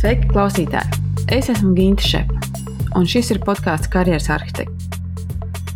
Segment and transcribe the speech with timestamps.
[0.00, 0.96] Sveiki, klausītāji!
[1.28, 2.38] Es esmu Ginta Šepa,
[2.96, 4.86] un šis ir podkāsts Karjeras arhitekts.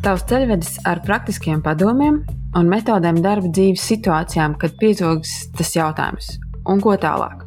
[0.00, 2.22] Tavs ceļvedis ar praktiskiem padomiem
[2.56, 6.30] un metodēm darba dzīves situācijām, kad piezogas tas jautājums,
[6.64, 7.44] un ko tālāk.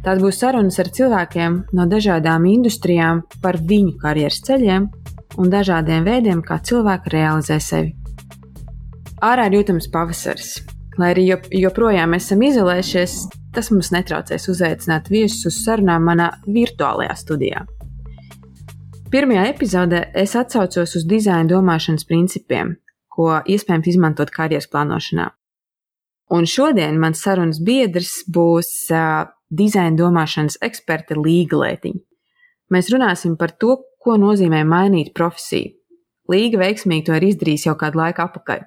[0.00, 4.88] Tās būs sarunas ar cilvēkiem no dažādām industrijām par viņu karjeras ceļiem
[5.36, 7.92] un dažādiem veidiem, kā cilvēki realizē sevi.
[9.20, 10.54] Ārā ir jūtams pavasaris.
[10.96, 17.64] Lai arī joprojām esam izolējušies, tas mums netraucēs uzaicināt viesus uz sarunām manā virtuālajā studijā.
[19.10, 22.74] Pirmajā epizodē es atsaucos uz dizaina domāšanas principiem,
[23.08, 25.30] ko iespējams izmantot karjeras plānošanā.
[26.36, 32.02] Un šodien mans sarunas biedrs būs uh, dizaina domāšanas eksperte Līga Lētiņa.
[32.74, 35.70] Mēs runāsim par to, ko nozīmē mainīt profesiju.
[36.30, 38.64] Līga veiksmīgi to ir izdarījis jau kādu laiku atpakaļ.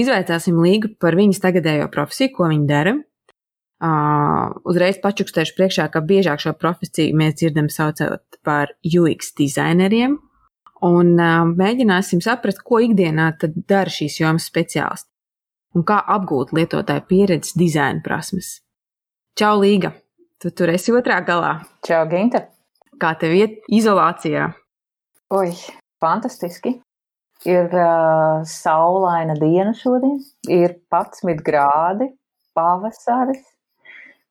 [0.00, 2.94] Izvaicāsim Līgu par viņas tagadējo profesiju, ko viņa dara,
[3.82, 10.14] Uh, uzreiz pačukstēšu priekšā, ka biežāk šo profesiju mēs dzirdam saucot par UX dizaineriem,
[10.86, 15.10] un uh, mēģināsim saprast, ko ikdienā tad dara šīs jomas speciālisti
[15.76, 18.60] un kā apgūt lietotāju pieredzes dizaina prasmes.
[19.38, 19.92] Čau, Līga!
[20.42, 21.54] Tu tur esi otrā galā.
[21.86, 22.44] Čau, Ginta!
[23.00, 24.50] Kā tev iet izolācijā?
[25.32, 25.52] Oi,
[26.02, 26.76] fantastiski!
[27.48, 32.12] Ir uh, saulaina diena šodien, ir 11 grādi,
[32.54, 33.42] pavasaris,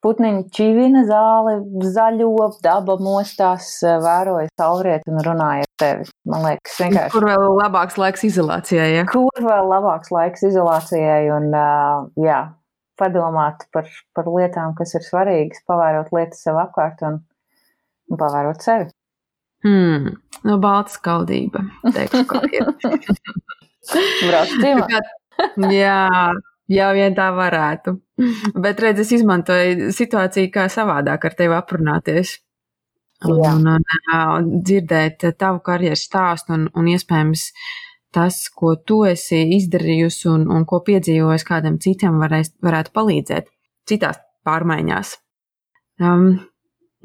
[0.02, 1.60] Putniņi čivina zāli,
[1.94, 6.08] zaļo, daba mostās, vēroja saulrieti un runāja ar tevi.
[6.26, 7.14] Man liekas, vienkārši.
[7.14, 8.88] Kur vēl labāks laiks izolācijai?
[8.96, 9.04] Ja?
[9.12, 11.52] Kur vēl labāks laiks izolācijai un,
[12.18, 12.40] jā,
[13.02, 17.22] padomāt par, par lietām, kas ir svarīgas, pavērot lietas sev apkārt un,
[18.10, 18.90] un pavērot sevi.
[19.62, 20.16] Hmm,
[20.50, 21.62] no balta skaldība,
[21.94, 22.72] teikšu, kā ir.
[24.28, 25.02] Brauc ciemā.
[25.74, 26.00] Jā,
[26.70, 27.98] Jā, vien tā varētu.
[28.64, 32.38] Bet, redz, es izmantoju situāciju kā savādāk ar tevi aprunāties.
[33.22, 33.84] Un, un, un,
[34.18, 37.44] un dzirdēt tavu karjeras stāstu un, un iespējams
[38.12, 43.52] tas, ko tu esi izdarījusi un, un ko piedzīvojis kādam citam, varēs, varētu palīdzēt
[43.88, 45.14] citās pārmaiņās.
[46.02, 46.28] Um,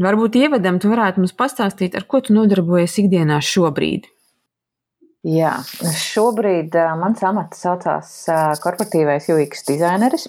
[0.02, 4.08] varbūt ievedam, tu varētu mums pastāstīt, ar ko tu nodarbojies ikdienā šobrīd.
[5.24, 5.52] Jā,
[5.96, 10.28] šobrīd uh, mans amats saucās uh, korporatīvais UX dizaineris.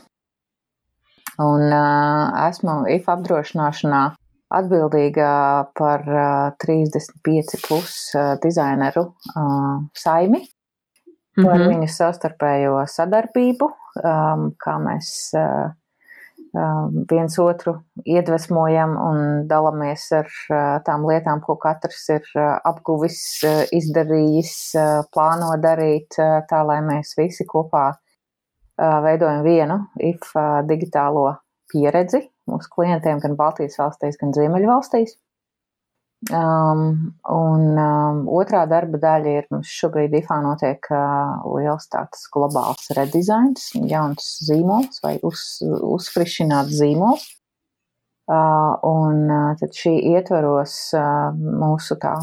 [1.37, 4.03] Un uh, esmu IF apdrošināšanā
[4.57, 5.29] atbildīga
[5.77, 9.03] par uh, 35 plus uh, dizaineru
[9.35, 10.41] uh, saimi,
[11.35, 11.67] par mm -hmm.
[11.73, 13.69] viņu savstarpējo sadarbību,
[14.01, 15.69] um, kā mēs uh,
[17.11, 17.73] viens otru
[18.05, 19.19] iedvesmojam un
[19.49, 24.53] dalāmies ar uh, tām lietām, ko katrs ir uh, apguvis, uh, izdarījis,
[25.13, 26.17] plāno darīt,
[26.49, 27.89] tā lai mēs visi kopā
[28.77, 30.35] veidojam vienu IF
[30.69, 31.31] digitālo
[31.71, 35.17] pieredzi mūsu klientiem gan Baltijas valstīs, gan Ziemeļvalstīs.
[36.17, 42.89] Um, un um, otrā darba daļa ir mums šobrīd IFā notiek uh, liels tāds globāls
[42.97, 47.27] redizains, jauns zīmols vai uz, uzfrišināts zīmols.
[48.27, 52.15] Uh, un uh, tad šī ietvaros uh, mūsu tā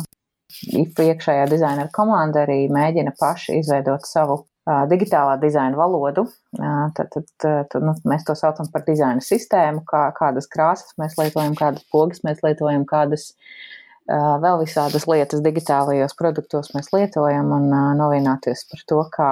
[0.75, 6.27] IFA iekšējā dizaina komanda arī mēģina paši izveidot savu uh, digitālā dizaina valodu.
[6.59, 7.31] Uh, tad, tad,
[7.71, 12.27] tad nu, mēs to saucam par dizaina sistēmu, kā, kādas krāsas mēs lietojam, kādas pogas
[12.27, 13.71] mēs lietojam, kādas uh,
[14.09, 19.31] vēl visādas lietas digitālajos produktos mēs lietojam un novināties par to, kā,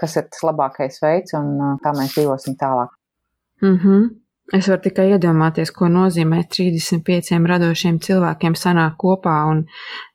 [0.00, 2.94] kas ir tas labākais veids un kā mēs dzīvosim tālāk.
[3.62, 4.08] Mm -hmm.
[4.54, 9.64] Es varu tikai iedomāties, ko nozīmē 35 radošiem cilvēkiem sanākt kopā un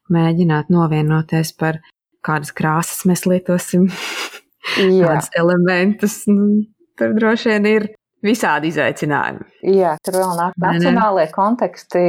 [0.10, 1.82] mēģināt novienoties par
[2.24, 3.90] kādas krāsas mēs lietosim,
[4.78, 6.22] kādas elementus.
[6.28, 6.64] Nu,
[6.96, 7.90] tur droši vien ir
[8.26, 9.48] visādi izaicinājumi.
[9.76, 12.04] Jā, tur vēl nāk nacionālajie konteksti,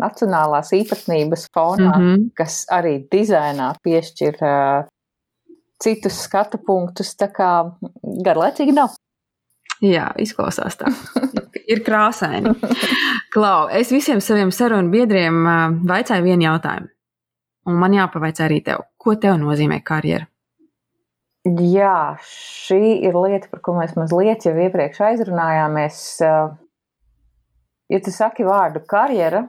[0.00, 2.30] nacionālās īpatnības fonā, mm -hmm.
[2.36, 4.40] kas arī dizainā piešķir
[5.80, 7.50] citus skatu punktus, tā kā
[8.24, 8.96] garlaicīgi nav.
[9.80, 10.90] Jā, izklausās tā.
[11.70, 12.52] Ir krāsaini.
[13.32, 15.44] Klau, es visiem saviem sarunu biedriem
[15.88, 16.88] vaicāju vienu jautājumu.
[17.70, 20.26] Un man jāpavaicā arī tev, ko tev nozīmē karjera?
[21.48, 26.00] Jā, šī ir lieta, par ko mēs mazliet jau iepriekš aizrunājāmies.
[27.90, 29.46] Ja tu saki vārdu karjera,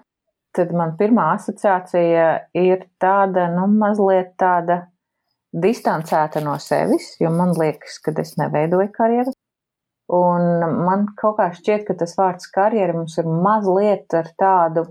[0.56, 4.86] tad man pirmā asociācija ir tāda, nu, mazliet tāda
[5.52, 9.36] distancēta no sevis, jo man liekas, ka es neveidoju karjeru.
[10.16, 14.88] Un man kaut kā šķiet, ka tas vārds karjera mums ir mazliet ar tādu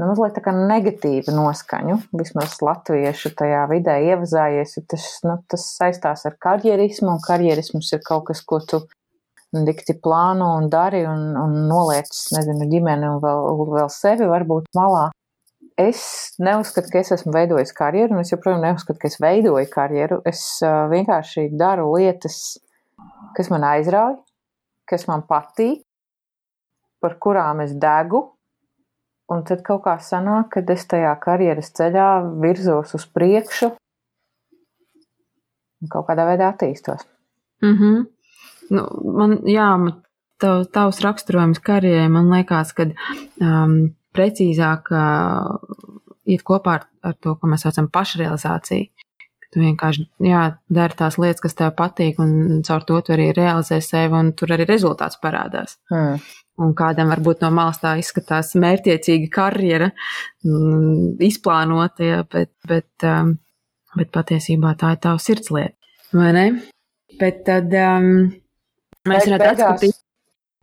[0.00, 6.36] nu, mazliet negatīvu noskaņu, vismaz latviešu tajā vidē ievazājies, jo tas, nu, tas saistās ar
[6.42, 8.82] karjerismu, un karjerisms ir kaut kas, ko tu
[9.54, 15.12] dikti plāno un dari un, un noliec, nezinu, ģimeni un vēl, vēl sevi varbūt malā.
[15.78, 20.20] Es neuzskatu, ka es esmu veidojis karjeru, un es joprojām neuzskatu, ka es veidoju karjeru.
[20.26, 22.58] Es uh, vienkārši daru lietas,
[23.34, 24.16] kas man aizrauj,
[24.90, 25.82] kas man patīk,
[27.02, 28.33] par kurām es degu,
[29.32, 32.08] un tad kaut kā sanāk, ka es tajā karjeras ceļā
[32.42, 33.70] virzos uz priekšu
[35.84, 37.04] un kaut kādā veidā attīstos.
[37.62, 38.06] Mm -hmm.
[38.76, 38.82] nu,
[39.18, 39.68] man, jā,
[40.38, 42.88] tav, tavs raksturojums karjerai man liekas, ka
[43.40, 45.58] um, precīzāk uh,
[46.24, 48.90] iet kopā ar, ar to, ko mēs saucam pašrealizāciju.
[49.54, 50.40] Tu vienkārši jā,
[50.74, 54.50] dari tās lietas, kas tev patīk, un caur to tu arī realizē sevi, un tur
[54.56, 55.76] arī rezultāts parādās.
[55.92, 56.18] Hmm.
[56.58, 59.88] Un kādam varbūt no malas tā izskatās mērķiecīga karjera,
[60.46, 63.36] mm, izplānota, ja, bet, bet, um,
[63.98, 65.74] bet patiesībā tā ir tava sirdslieta.
[66.14, 66.44] Vai ne?
[67.18, 68.10] Bet tad um,
[69.06, 70.03] mēs varētu beigās- atskatīt.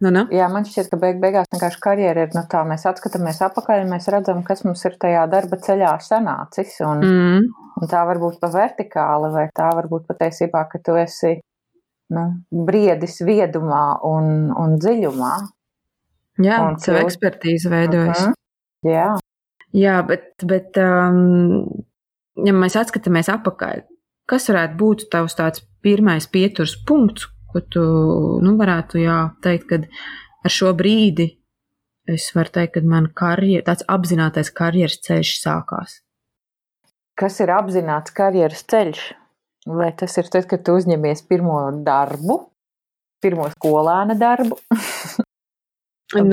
[0.01, 0.23] Nu, nu.
[0.33, 3.91] Jā, man šķiet, ka beig beigās vienkārši karjera ir no tā, mēs atskatāmies atpakaļ un
[3.93, 6.79] mēs redzam, kas mums ir tajā darba ceļā sanācis.
[6.87, 7.43] Un, Mm.
[7.81, 11.35] un tā var būt pa vertikāli, vai tā var būt patiesībā, ka tu esi
[12.09, 15.33] nu, briedis viedumā un, un dziļumā.
[16.41, 18.25] Jā, Un savu kļūt- ekspertīzi veidojas.
[18.25, 18.33] Mhm.
[18.89, 19.09] Jā,
[19.73, 21.63] Jā, bet, bet um,
[22.35, 23.83] ja mēs atskatāmies atpakaļ,
[24.27, 27.83] kas varētu būt tavs tāds pirmais pieturs punkts, ko tu
[28.43, 29.81] nu, varētu jā, teikt, ka
[30.45, 31.29] ar šo brīdi
[32.09, 35.99] es varu teikt, ka man karjer, tāds apzinātais karjeras ceļš sākās.
[37.19, 39.01] kas ir apzināts karjeras ceļš?
[39.69, 42.39] Vai tas ir tad, kad tu uzņemies pirmo darbu,
[43.21, 44.57] pirmo skolēna darbu,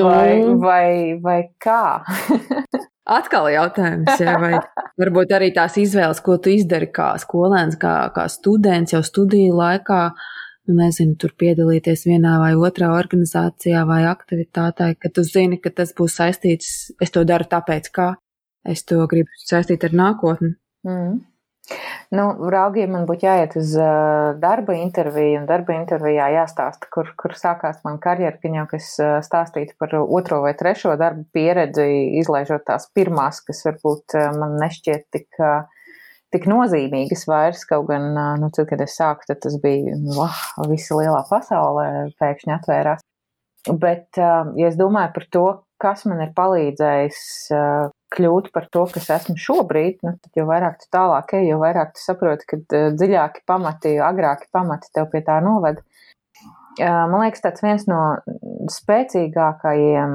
[0.08, 0.88] vai, vai,
[1.20, 1.82] vai kā?
[3.18, 4.58] Atkal jautājums, jā, vai
[5.00, 10.00] varbūt arī tās izvēles, ko tu izdari kā skolēns, kā, kā students jau studiju laikā,
[10.68, 15.94] nu, nezinu, tur piedalīties vienā vai otrā organizācijā vai aktivitātē, ka tu zini, ka tas
[15.96, 18.12] būs saistīts, es to daru tāpēc, kā
[18.68, 20.54] es to gribu saistīt ar nākotni.
[20.86, 21.18] Mm.
[22.16, 27.10] Nu, raugi, ja man būtu jāiet uz uh, darba interviju, un darba intervijā jāstāsta, kur,
[27.20, 31.84] kur sākās mana karjera, ka jau es uh, stāstītu par otro vai trešo darbu pieredzi,
[32.22, 35.68] izlaižot tās pirmās, kas varbūt uh, man nešķiet tik, uh,
[36.34, 37.64] tik nozīmīgas vairs.
[37.68, 38.10] Kaut gan,
[38.42, 41.88] nu, tad, kad es sāku, tad tas bija, wow, visa lielā pasaulē
[42.20, 43.04] pēkšņi atvērās.
[43.68, 45.46] Bet, ja es domāju par to,
[45.82, 47.20] kas man ir palīdzējis
[48.14, 51.92] kļūt par to, kas esmu šobrīd, nu, tad jau vairāk tu tālāk ej, jo vairāk
[51.94, 55.82] tu saproti, ka dziļāki pamati, agrāki pamati tev pie tā noved.
[56.78, 58.00] Man liekas, tāds viens no
[58.70, 60.12] spēcīgākajiem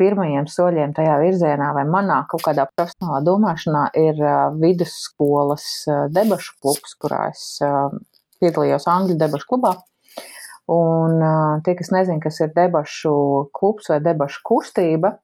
[0.00, 4.18] pirmajiem soļiem tajā virzienā, vai manā kaut kādā profesionālā domāšanā, ir
[4.62, 5.66] vidusskolas
[6.14, 7.44] debašu klubs, kurā es
[8.42, 9.76] piedalījos Angļu debašu klubā.
[10.72, 11.18] Un
[11.66, 13.14] tie, kas nezina, kas ir debašu
[13.54, 15.16] klubs vai debašu kustība,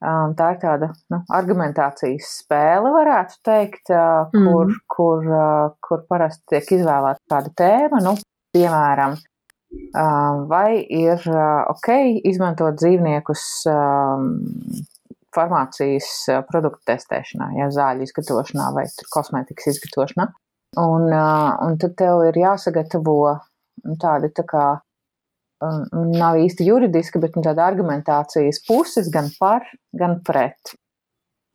[0.00, 4.78] tā ir tāda nu, argumentācijas spēle, varētu teikt, kur, Mhm.
[4.88, 5.26] kur,
[5.84, 8.00] kur parasti tiek izvēlēta kāda tēma.
[8.02, 8.16] Nu,
[8.56, 9.18] piemēram,
[10.50, 11.26] vai ir
[11.70, 11.88] ok
[12.26, 13.44] izmantot dzīvniekus
[15.34, 16.10] farmācijas
[16.48, 20.26] produktu testēšanā, ja zāļu izgatavošanā vai kosmētikas izgatavošanā.
[20.80, 23.16] Un, un tad tev ir jāsagatavo
[23.86, 24.66] nu, tādi tā kā
[25.60, 29.66] nav īsti juridiski, bet nu, tāda argumentācijas puses gan par,
[29.96, 30.74] gan pret.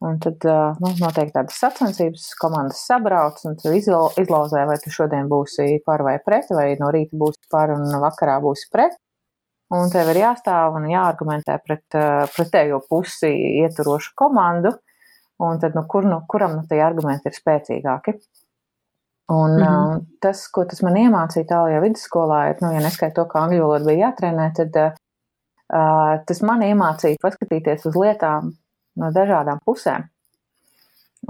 [0.04, 4.92] Un tad uh, nu, notiek tādas sacensības, komandas sabrauc un tu izla- izlauzē, vai tu
[4.92, 8.98] šodien būsi par vai pret, vai no rīta būsi par un vakarā būsi pret.
[9.74, 13.32] Un tev ir jāstāv un jāargumentē pret uh, pretējo pusi
[13.64, 14.76] ieturošu komandu,
[15.42, 18.18] un tad nu, kur, nu, kuram nu, tie argumenti ir spēcīgāki.
[19.32, 20.04] Un, mm -hmm.
[20.22, 23.86] tas, ko tas man iemācīja tālākajā vidusskolā, ir, nu, ja neskaidro to, kā angļu valoda
[23.88, 28.54] bija jātrenē, tad uh, tas man iemācīja paskatīties uz lietām
[29.00, 30.10] no dažādām pusēm.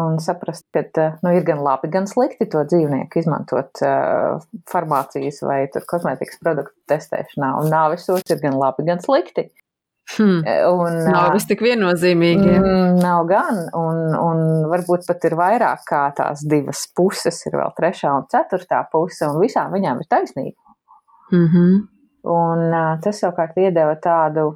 [0.01, 5.39] Un saprast, ka uh, nu, ir gan labi, gan slikti to dzīvnieku izmantot uh, farmācijas
[5.45, 7.53] vai kosmētikas produktu testēšanā.
[7.61, 9.47] Un nāvisots ir gan labi, gan slikti.
[10.17, 10.43] Hmm.
[10.45, 12.51] Un, Nav viss tik viennozīmīgi.
[12.59, 17.73] Mm, nav gan, un, un varbūt pat ir vairāk kā tās divas puses, ir vēl
[17.79, 20.75] trešā un ceturtā puse, un visām viņām ir taisnība.
[21.33, 21.73] Mhm.
[22.35, 24.51] Un uh, tas savukārt iedeva tādu,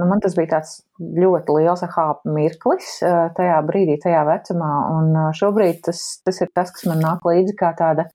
[0.00, 5.10] nu, man tas bija tāds ļoti liels aha mirklis uh, tajā brīdī, tajā vecumā, un
[5.16, 8.06] uh, šobrīd tas, tas ir tas, kas man nāk līdzi kā tāda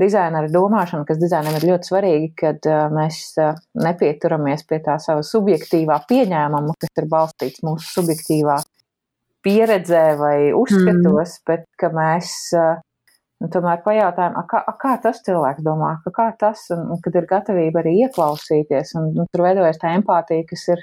[0.00, 5.24] dizainera domāšana, kas dizainam ir ļoti svarīgi, kad uh, mēs uh, nepieturamies pie tā sava
[5.26, 8.60] subjektīvā pieņēmuma, kas ir balstīts mūsu subjektīvā
[9.44, 11.44] pieredzē vai uzskatos, mm.
[11.48, 12.78] bet ka mēs uh,
[13.40, 16.98] Un tomēr pajautājām, a, kā, a, kā tas cilvēks domā, ka kā tas, un, un
[17.00, 20.82] kad ir gatavība arī ieklausīties, un, un tur veidojas tā empātija, kas ir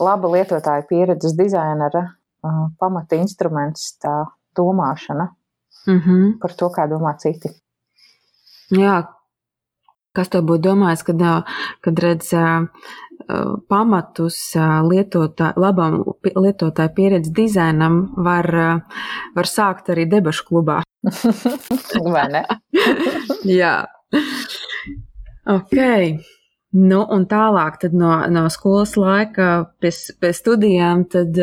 [0.00, 4.24] laba lietotāja pieredzes dizainera uh, pamata instruments, tā
[4.56, 5.28] domāšana
[5.86, 6.38] mm -hmm.
[6.40, 7.48] par to, kā domā citi.
[8.70, 9.04] Jā,
[10.12, 11.44] kas to būtu domājis, kad,
[11.80, 12.34] kad redz
[13.68, 14.38] pamatus
[14.90, 18.50] lietotā, labam lietotāju pieredzi dizainam, var,
[19.34, 20.82] var sākt arī debašu klubā.
[22.14, 22.44] Vai ne?
[23.60, 23.84] Jā.
[25.46, 25.76] Ok.
[26.74, 31.38] Nu, un tālāk no, no skolas laika pēc, pēc studijām, tad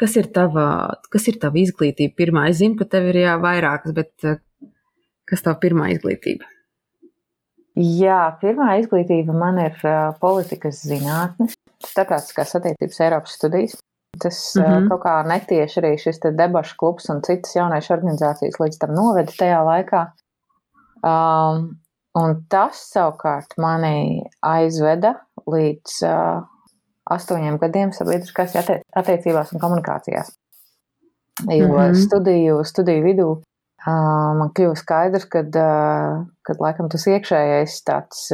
[0.00, 0.66] kas ir tava,
[1.12, 2.48] kas ir tava izglītība pirmā?
[2.50, 4.12] Es zinu, ka tev ir jā vairākas, bet
[5.30, 6.48] kas tava pirmā izglītība?
[7.80, 11.54] Jā, pirmā izglītība man ir uh, politikas zinātnes,
[11.86, 13.76] starptautiskās attiecības Eiropas studijas.
[14.20, 14.88] Tas mm -hmm.
[14.90, 19.60] kaut kā netieši arī šis debašu klubs un citas jauniešu organizācijas līdz tam noveda tajā
[19.64, 20.00] laikā.
[21.00, 21.79] Um,
[22.18, 25.14] un tas savukārt mani aizveda
[25.50, 26.40] līdz uh,
[27.10, 30.34] astoņiem gadiem sabiedriskās attiecībās un komunikācijās.
[31.48, 31.94] Jo mm -hmm.
[31.94, 33.28] studiju, studiju vidū
[33.86, 35.44] man kļuva skaidrs, ka
[36.42, 38.26] kad, laikam tas iekšējais tāds,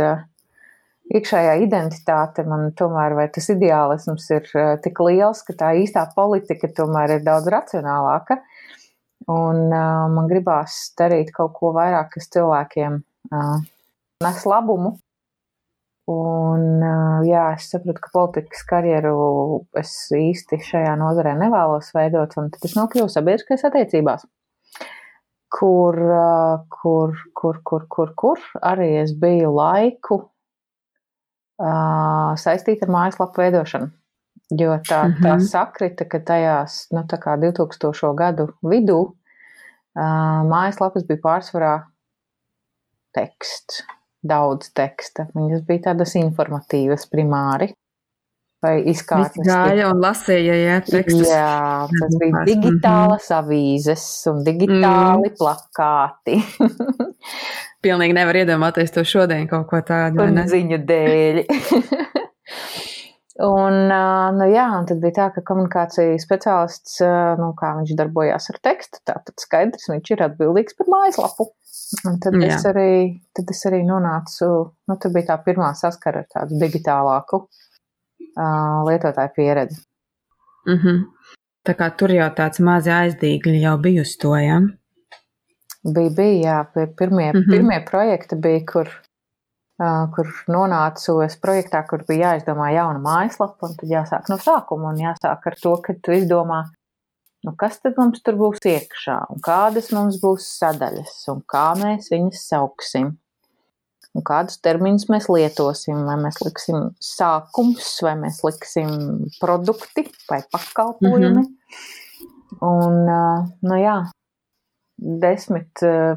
[1.15, 4.51] iekšējā identitāte man tomēr, vai tas ideālisms ir
[4.83, 8.41] tik liels, ka tā īstā politika tomēr ir daudz racionālāka.
[9.29, 14.97] Un man gribās darīt kaut ko vairāk, kas cilvēkiem nes labumu.
[16.07, 16.83] Un,
[17.27, 19.17] jā, es saprotu, ka politikas karjeru
[19.75, 24.23] es īsti šajā nozarē nevēlos veidot, un tad es nokļuvu sabiedriskajās attiecībās
[25.59, 25.97] kur,
[26.69, 30.21] kur, kur, kur, kur, kur arī es biju laiku
[31.57, 33.89] saistīta ar mājaslapu veidošanu.
[34.61, 35.25] Jo tā, mm -hmm.
[35.25, 38.15] tā sakrita, ka tajās nu, 2000.
[38.15, 39.17] gadu vidū
[40.53, 41.73] mājaslapas bija pārsvarā
[43.17, 43.83] teksts,
[44.27, 45.27] daudz teksta.
[45.35, 47.73] Viņas bija tādas informatīvas primāri
[48.65, 49.45] vai izkārtas.
[49.47, 51.29] Gāja un lasīja, jā, tekstus.
[51.31, 53.39] Jā, tas bija digitālas -hmm.
[53.41, 55.37] avīzes un digitāli mm.
[55.39, 56.41] plakāti.
[57.87, 60.25] Pilnīgi nevar iedomāties to šodien kaut ko tādu.
[60.25, 61.43] Un ziņu dēļ.
[63.45, 63.75] un,
[64.39, 67.01] nu jā, un tad bija tā, ka komunikācija speciālists,
[67.41, 71.51] nu kā viņš darbojās ar tekstu, tātad skaidrs, viņš ir atbildīgs par mājaslapu.
[72.09, 72.49] Un tad jā.
[72.51, 72.93] es arī,
[73.37, 74.49] tad es arī nonācu,
[74.89, 79.79] nu, tad bija tā pirmā saskara ar tādu digitālāku uh, lietotāju pieredzi.
[80.67, 81.05] Mm -hmm.
[81.67, 84.61] Tā kā tur jau tāds mazi aizdīgļi jau bija uz to, ja?
[85.83, 86.37] Bija, bija,
[86.75, 86.87] jā.
[86.99, 87.51] Pirmie, mm -hmm.
[87.51, 88.91] pirmie projekti bija, kur,
[90.15, 95.03] kur nonācu es projektā, kur bija jāizdomā jauna mājaslapa, un tad jāsāk no sākuma, un
[95.03, 96.63] jāsāk ar to, ka tu izdomā,
[97.45, 102.11] nu, kas tad mums tur būs iekšā, un kādas mums būs sadaļas, un kā mēs
[102.15, 103.15] viņas sauksim
[104.17, 106.05] un kādus terminus mēs lietosim.
[106.09, 108.91] Vai mēs liksim sākums, vai mēs liksim
[109.41, 111.43] produkti vai pakalpojumi.
[111.43, 111.95] Mm -hmm.
[112.63, 112.95] Un,
[113.69, 113.97] nu jā,
[114.97, 115.69] desmit,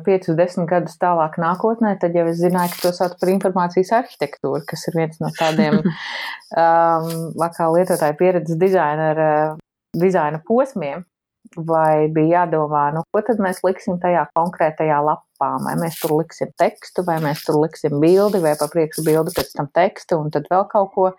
[0.05, 4.63] piecus, desmit gadus tālāk nākotnē, tad jau es zināju, ka to sauc par informācijas arhitektūru,
[4.67, 9.57] kas ir viens no tādiem um, kā lietotāju pieredzes dizaina,
[9.97, 11.05] dizaina posmiem.
[11.55, 15.25] Vai bija jādomā, nu, ko tad mēs liksim tajā konkrētajā lapā?
[15.39, 19.55] vai mēs tur liksim tekstu, vai mēs tur liksim bildi, vai pa priekšu bildi, pēc
[19.55, 21.11] tam tekstu un tad vēl kaut ko.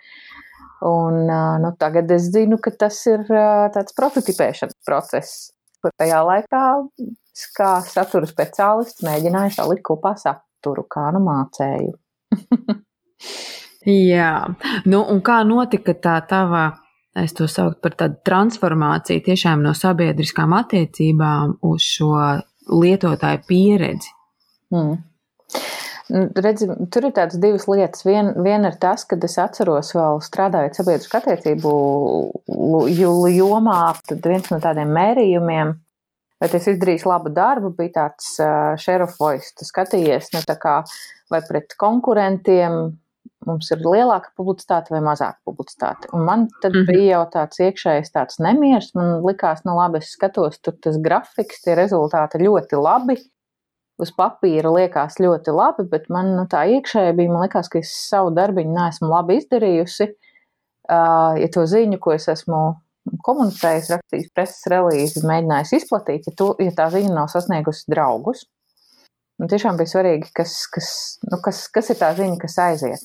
[0.86, 1.26] Un,
[1.60, 3.26] nu, tagad es zinu, ka tas ir
[3.74, 5.50] tāds prototipēšanas process,
[5.88, 6.64] tajā laikā,
[7.56, 11.94] kā satura speciālists, mēģināju salikt kopā saturu, kā nu mācēju.
[13.88, 14.32] Jā,
[14.92, 16.64] nu un kā notika tā tava,
[17.16, 22.12] es to saucu par tādu transformāciju tiešām no sabiedriskām attiecībām uz šo
[22.68, 24.12] lietotāju pieredzi?
[24.70, 24.98] Hmm.
[26.10, 28.04] Redzi, tur ir tādas divas lietas.
[28.06, 31.74] Viena vien ir tas, ka es atceros, vēl strādājot sabiedrisku attiecību
[33.34, 35.74] jomā, tad viens no tādiem mērījumiem,
[36.40, 39.54] vai es izdarīju labu darbu, bija tāds uh, share of voice.
[39.58, 40.80] Tu skatījies, nu, kā,
[41.30, 42.82] vai pret konkurentiem
[43.48, 46.10] mums ir lielāka publicitāte vai mazāka publicitāte.
[46.16, 46.92] Un man tad mm -hmm.
[46.92, 48.94] bija jau tāds iekšējs tāds nemieris.
[48.94, 53.16] Man likās, nu labi, es skatos, tur tas grafiks, tie rezultāti ļoti labi.
[54.00, 57.90] Uz papīra liekas ļoti labi, bet man nu, tā iekšēji bija, man liekas, ka es
[58.08, 60.08] savu darbiņu neesmu labi izdarījusi.
[60.90, 62.60] Uh, ja to ziņu, ko es esmu
[63.26, 68.46] komunicējis, rakstījis preses relīzi, mēģinājis izplatīt, ja, to, ja tā ziņa nav sasniegusi draugus.
[69.40, 70.90] Un tiešām bija svarīgi, kas, kas,
[71.30, 73.04] nu, kas, kas ir tā ziņa, kas aiziet.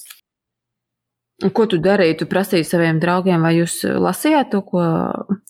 [1.43, 2.19] Un ko tu darīji?
[2.21, 4.83] Tu prasīji saviem draugiem, vai jūs lasījāt to, ko,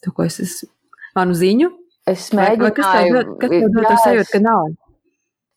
[0.02, 0.72] to, ko es esmu,
[1.18, 1.70] manu ziņu?
[2.10, 2.62] Es mēģināju.
[2.62, 4.74] Vai, vai kas tev kas tev dod to sajūtu, ka nav?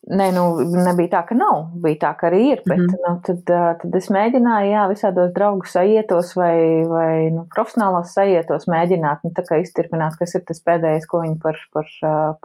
[0.09, 1.67] Nē, nu, nebija tā, ka nav.
[1.85, 2.63] Bija tā, ka arī ir.
[2.65, 3.03] Bet, mm -hmm.
[3.05, 9.25] nu, tad, tad es mēģināju, jā, visādos draugu sajietos vai, vai nu, profesionālos sajietos mēģināt,
[9.25, 11.87] nu, iztirpināt, kas ir tas pēdējais, ko viņi par, par,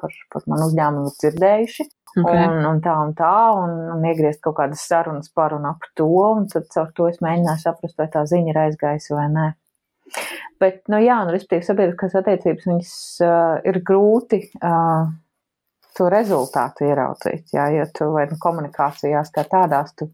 [0.02, 1.90] par, par manu uzņēmumu ir dzirdējuši.
[2.14, 2.46] Okay.
[2.46, 6.06] Un, un tā un tā, un, un iegriezt kaut kādas sarunas par un ap to,
[6.06, 9.48] un tad caur to es mēģināju saprast, vai tā ziņa ir aizgājusi vai nē.
[10.62, 12.94] Bet, nu jā, nu, respektīvi, sabiedriskās attiecības, viņas
[13.24, 15.10] uh, ir grūti uh,
[15.98, 20.10] to rezultātu ieraudzīt, jā, jo tu vai nu komunikācijās kā tādās, tu,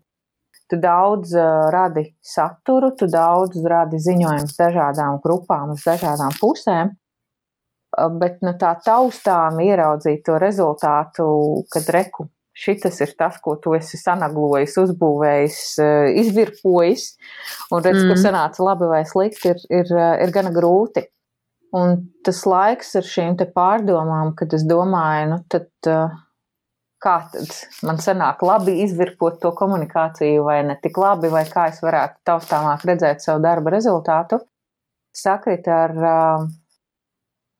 [0.69, 8.09] tu daudz uh, radi saturu, tu daudz radi ziņojumus dažādām grupām uz dažādām pusēm, uh,
[8.21, 11.29] bet, nu, tā taustām ieraudzīt to rezultātu,
[11.73, 15.59] kad reku šitas ir tas, ko tu esi sanaglojis, uzbūvējis,
[16.19, 17.05] izvirpojis,
[17.71, 18.09] un redz, mm.
[18.11, 19.93] ka sanāca labi vai slikti, ir, ir,
[20.25, 21.05] ir gana grūti.
[21.75, 26.15] Un tas laiks ar šīm pārdomām, kad es domāju, nu tad eh,
[27.03, 27.51] kā tad
[27.85, 32.85] man sanāk labi izvirpot to komunikāciju vai ne tik labi, vai kā es varētu taustāmāk
[32.89, 34.41] redzēt savu darba rezultātu,
[35.15, 36.49] sakrit ar uh,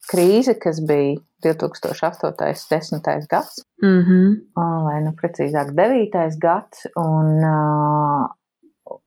[0.10, 2.34] krīzi, kas bija 2008.
[2.70, 3.28] 10.
[3.32, 4.36] gads, mm -hmm.
[4.86, 6.40] vai nu precīzāk 9.
[6.40, 7.40] gads, un,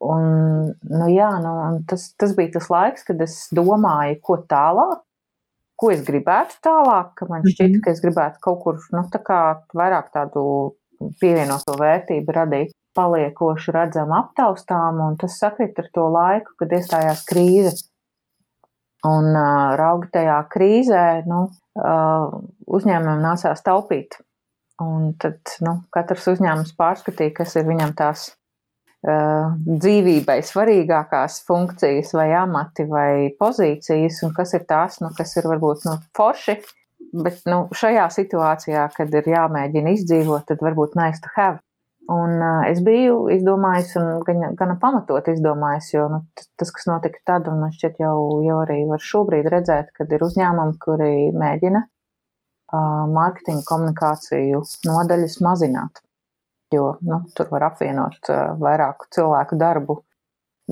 [0.05, 0.27] un
[0.91, 1.55] nu jā, nu,
[1.89, 5.01] tas, tas bija tas laiks, kad es domāju, ko tālāk,
[5.79, 7.83] ko es gribētu tālāk, ka man šķiet, -hmm.
[7.85, 9.41] ka es gribētu kaut kur, nu, tā kā
[9.75, 10.45] vairāk tādu
[11.21, 17.73] pievienoto vērtību radīt paliekoši redzam aptaustām, un tas sakrit ar to laiku, kad iestājās krīze.
[19.09, 21.49] Un uh, raugi tajā krīzē, nu,
[21.81, 22.37] uh,
[22.79, 24.21] uzņēmumam nācās taupīt.
[24.83, 28.29] Un tad nu, katrs uzņēmums pārskatīja, kas ir viņam tās
[29.03, 35.89] dzīvībai svarīgākās funkcijas, vai amati, vai pozīcijas, un kas ir tās, nu, kas ir varbūt
[35.89, 36.61] nu, forši.
[37.13, 41.59] Bet nu, šajā situācijā, kad ir jāmēģina izdzīvot, tad varbūt nice to have.
[42.11, 46.23] Un uh, es biju izdomājis, un gan, gan pamatot izdomājis, jo nu,
[46.59, 50.25] tas, kas notika tad, un man šķiet jau, jau arī var šobrīd redzēt, kad ir
[50.27, 56.03] uzņēmumi, kuri mēģina uh, mārketinga komunikāciju nodaļas mazināt.
[56.73, 60.01] Jo nu, tur var apvienot uh, vairāku cilvēku darbu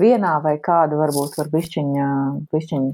[0.01, 2.09] vienā vai kādu varbūt var bišķiņa,
[2.51, 2.91] bišķiņa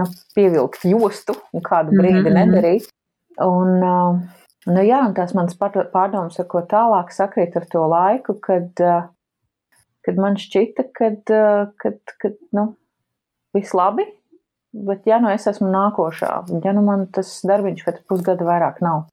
[0.00, 2.38] nu, pievilkt jostu un kādu brīdi mm -hmm.
[2.40, 2.88] nedarīt.
[3.40, 8.36] Un, uh, Nu, jā, un tās manas pārdomas, ar ko tālāk sakrīt ar to laiku,
[8.38, 9.08] kad, eh,
[10.06, 12.76] kad man šķita, kad, eh, kad, kad nu,
[13.54, 14.06] viss labi,
[14.72, 19.08] bet ja nu es esmu nākošā, ja nu man tas darbiņš pēc pusgada vairāk nav.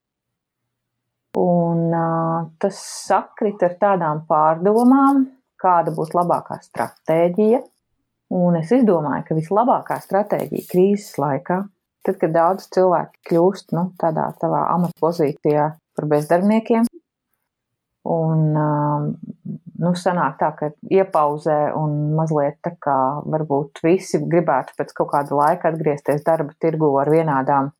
[1.39, 5.25] Un uh, tas sakrit ar tādām pārdomām,
[5.60, 7.62] kāda būtu labākā stratēģija.
[8.36, 11.63] Un es izdomāju, ka vislabākā stratēģija krīzes laikā
[12.06, 15.65] Tad, kad daudz cilvēki kļūst nu, tādā savā amatpozīcijā
[15.99, 16.86] par bezdarbniekiem,
[18.08, 19.10] un um,
[19.84, 22.95] nu, sanāk tā, ka iepauzē un mazliet tā kā
[23.28, 27.73] varbūt visi gribētu pēc kaut kāda laika atgriezties darba tirgu ar vienādām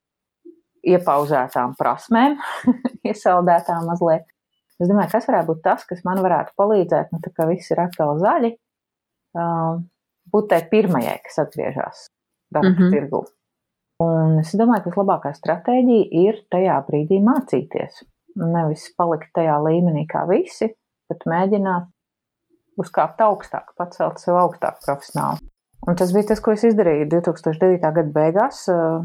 [0.88, 2.38] iepauzētām prasmēm,
[3.10, 4.28] iesaldētām mazliet.
[4.80, 7.82] Es domāju, kas varētu būt tas, kas man varētu palīdzēt, nu tā kā viss ir
[7.84, 8.54] atkal zaļi,
[9.36, 9.84] um,
[10.32, 12.08] būt tai pirmajai, kas atgriežas
[12.54, 12.94] darba mm -hmm.
[12.96, 13.26] tirgu.
[14.00, 18.04] Un es domāju, ka vislabākā stratēģija ir tajā brīdī mācīties.
[18.40, 20.70] Nevis palikt tajā līmenī kā visi,
[21.10, 21.90] bet mēģināt
[22.80, 25.44] uzkāpt augstāk, pacelt sev augstāk profesionāli.
[25.88, 27.80] Un tas bija tas, ko es izdarīju 2009.
[27.82, 29.04] gada beigās eh,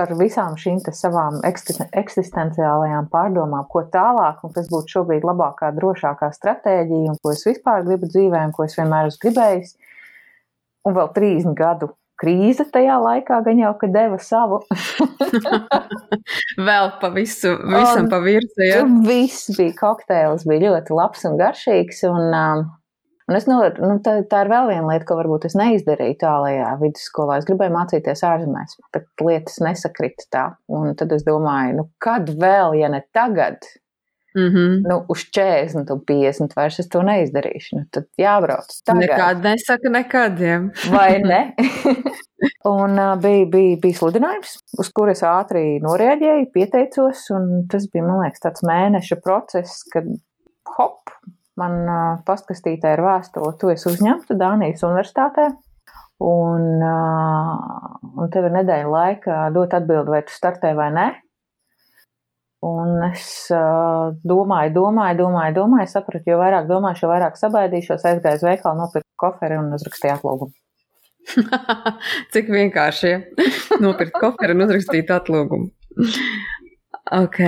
[0.00, 7.14] ar visām šīm savām eksistenciālajām pārdomām, ko tālāk, un kas būtu šobrīd labākā, drošākā stratēģija,
[7.14, 9.74] un ko es vispār gribu dzīvē, un ko es vienmēr esmu gribējis.
[10.88, 14.60] Un vēl 30 gadu krīze tajā laikā gan jau, ka deva savu.
[16.68, 18.82] Vēl pa visu, visam un, pa virsu, ja?
[19.06, 22.64] Viss bija kokteils, bija ļoti labs un garšīgs, un, um,
[23.28, 26.70] un es, nu, nu, tā, tā ir vēl viena lieta, ko varbūt es neizdarīju tālajā
[26.82, 27.38] vidusskolā.
[27.38, 32.78] Es gribēju mācīties ārzemēs, bet lietas nesakrita tā, un tad es domāju, nu, kad vēl,
[32.80, 33.68] ja ne tagad,
[34.36, 34.88] Mm -hmm.
[34.88, 37.76] nu, uz 40, un 50 vairs es to neizdarīšu.
[37.76, 38.68] Nu, tad jābrauc.
[38.84, 39.00] Tagad.
[39.00, 40.70] Nekad nesaka nekādiem.
[40.92, 41.54] Vai ne?
[42.78, 47.24] un uh, bija, bija, bija sludinājums, uz kuru es ātri noreaģēju, pieteicos.
[47.72, 50.04] Tas bija, man liekas, tāds mēneša process, kad
[50.76, 51.10] hop,
[51.58, 55.50] man uh, pastkastītē ir vēstule, tu esi uzņemta Dānijas universitātē.
[56.18, 61.08] Un, uh, un tev ir nedēļa laika dot atbildi, vai tu startē vai nē.
[62.66, 68.40] Un es uh, domāju, domāju, domāju, domāju, sapratu, jo vairāk domāju, jo vairāk sabaidīšos, aizgāju
[68.40, 70.56] uz veikalu, nopirku koferi un uzrakstīju atlūgumu.
[72.34, 73.46] Cik vienkārši, ja?
[73.84, 75.70] nopirkt koferi un uzrakstīt atlūgumu.
[77.22, 77.40] ok.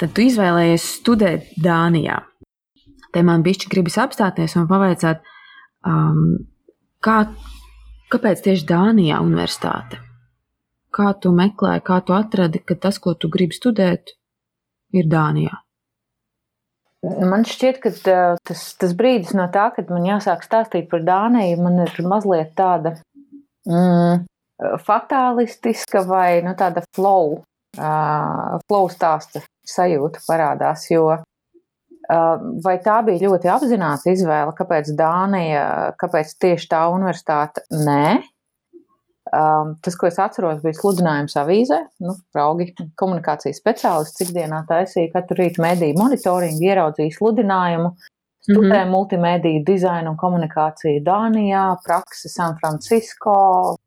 [0.00, 2.22] tad tu izvēlējies studēt Dānijā.
[3.10, 5.24] Te man bišķi gribas apstāties un pavaicāt,
[5.86, 6.38] um,
[7.02, 7.24] kā,
[8.12, 9.98] kāpēc tieši Dānijā universitāte?
[10.94, 14.14] Kā tu meklēji, kā tu atradi, ka tas, ko tu gribi studēt,
[14.94, 15.58] ir Dānijā?
[17.00, 17.92] Man šķiet, ka
[18.44, 22.98] tas, tas brīdis no tā, kad man jāsāk stāstīt par Dāniju, man ir mazliet tāda
[23.64, 24.26] mm,
[24.84, 27.38] fatālistiska vai nu, tāda flow,
[27.78, 30.90] uh, flow stāsta sajūta parādās.
[30.92, 31.22] Jo
[32.64, 35.64] vai tā bija ļoti apzināta izvēle, kāpēc Dānija,
[36.00, 37.64] kāpēc tieši tā universitāte?
[37.70, 38.20] Nē.
[39.30, 41.78] Um, tas, ko es atceros, bija sludinājums avīzē.
[42.02, 47.92] Nu, Raugi komunikācijas speciālists ikdienā taisīja katru rītu mediju monitoringu, ieraudzīja sludinājumu,
[48.42, 48.90] studē mm -hmm.
[48.90, 53.36] multimediju dizainu un komunikāciju Dānijā, praksi San Francisco,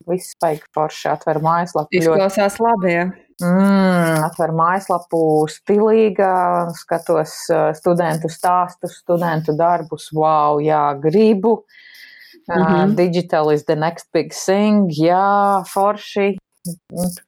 [0.07, 1.91] viss spēks forši atver mājaslapu.
[1.91, 2.63] Izklausās ļoti...
[2.69, 3.05] labi, ja.
[3.43, 6.33] Mm, atver mājaslapu stilīga,
[6.79, 11.59] skatos uh, studentu stāstus, studentu darbus, wow, jā, gribu.
[11.63, 11.81] Uh,
[12.47, 12.95] Mm -hmm.
[12.95, 16.37] Digital is the next big thing, jā, forši.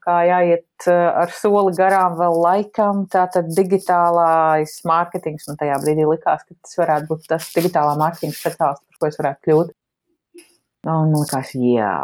[0.06, 6.44] Kā jāiet ar soli garām vēl laikam, tā tad digitālais mārketings man tajā brīdī likās,
[6.48, 9.74] ka tas varētu būt tas digitālā mārketinga speciālists, par ko es varētu kļūt.
[10.88, 11.96] Un likās, jā,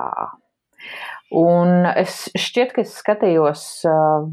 [1.32, 3.62] Un es šķiet, ka es skatījos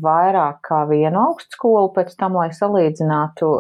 [0.03, 3.51] vairāk kā vienu augstskolu pēc tam, lai salīdzinātu.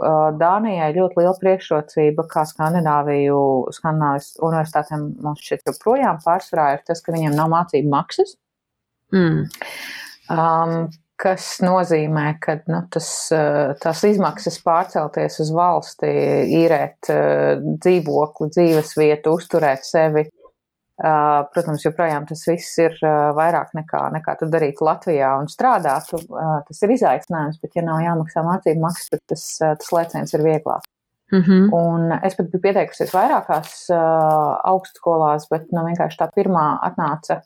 [0.40, 3.40] Dānijai ļoti liela priekšrocība, kā Skandināviju,
[3.77, 8.35] Skandināvijas universitātēm mums šķiet joprojām pārsvarā ir tas, ka viņiem nav mācību maksas.
[9.14, 9.46] Mm.
[10.35, 10.74] Um,
[11.18, 13.07] kas nozīmē, ka nu, tas,
[13.83, 16.11] tās izmaksas pārcelties uz valsti,
[16.59, 17.11] īrēt
[17.87, 20.27] dzīvokli, dzīves vietu, uzturēt sevi
[20.98, 22.96] Protams, joprojām tas viss ir
[23.38, 26.18] vairāk nekā, nekā tu darītu Latvijā un strādātu.
[26.66, 30.88] Tas ir izaicinājums, bet, ja nav jāmaksā mācību maksas, tad tas, tas lēciens ir vieglāk.
[31.30, 31.68] Mm -hmm.
[31.72, 33.87] Un es pat biju pieteikusies vairākās
[34.64, 37.42] augstskolās, bet nu, vienkārši tā pirmā atnāca,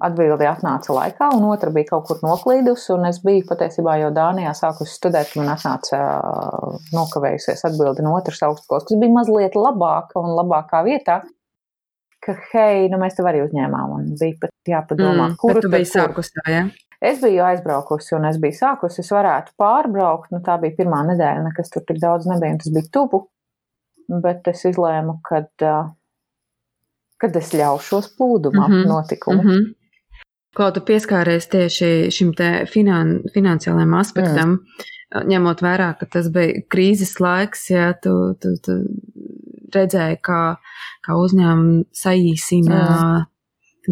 [0.00, 2.94] atbildi atnāca laikā, un otra bija kaut kur noklīdusi.
[2.94, 6.00] Un es biju patiesībā jau Dānijā sākusi studēt, un man atnāca
[6.92, 11.20] nokavējusies atbildi no otras augstskolas, kas bija mazliet labāka un labākā vietā
[12.22, 15.90] ka, hei, nu mēs tev arī uzņēmām, un bija pat jāpadomā, mm, kuru tu biji
[15.90, 16.64] sākusi tā, ja?
[17.02, 21.42] Es biju aizbraukusi, un es biju sākusi, es varētu pārbraukt, nu tā bija pirmā nedēļa,
[21.48, 23.24] nekas tur tik daudz nebija, un tas bija tuvu,
[24.22, 25.50] bet es izlēmu, kad,
[27.18, 28.88] kad es ļaušos plūdumam mm -hmm.
[28.94, 29.42] notikumu.
[29.42, 29.70] Mm -hmm.
[30.54, 35.28] Kaut tu pieskāries tieši šim te finan, finansiālajam aspektam, mm.
[35.28, 38.72] ņemot vērā, ka tas bija krīzes laiks, ja tu, tu, tu
[39.76, 40.40] redzēji, kā,
[41.06, 43.28] kā uzņēmumi saīsina mm.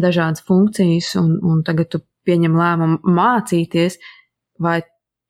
[0.01, 3.97] dažādas funkcijas, un, un tagad tu pieņem lēmumu mācīties,
[4.61, 4.81] vai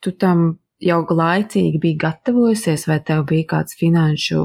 [0.04, 4.44] tu tam jau laicīgi biji gatavojusies, vai tev bija kāds finanšu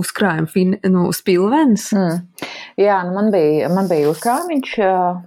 [0.00, 1.90] uzkrājuma fin, nu, spilvens?
[1.94, 2.46] Mm.
[2.80, 4.72] Jā, nu man bija, man bija uzkrājumiņš,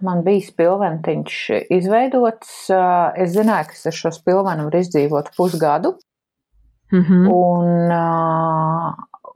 [0.03, 1.37] man bija spilventiņš
[1.77, 2.55] izveidots.
[2.69, 5.95] Es zināju, ka es ar šo spilvenu varu izdzīvot pusgadu.
[6.93, 7.29] Mm -hmm.
[7.33, 7.89] Un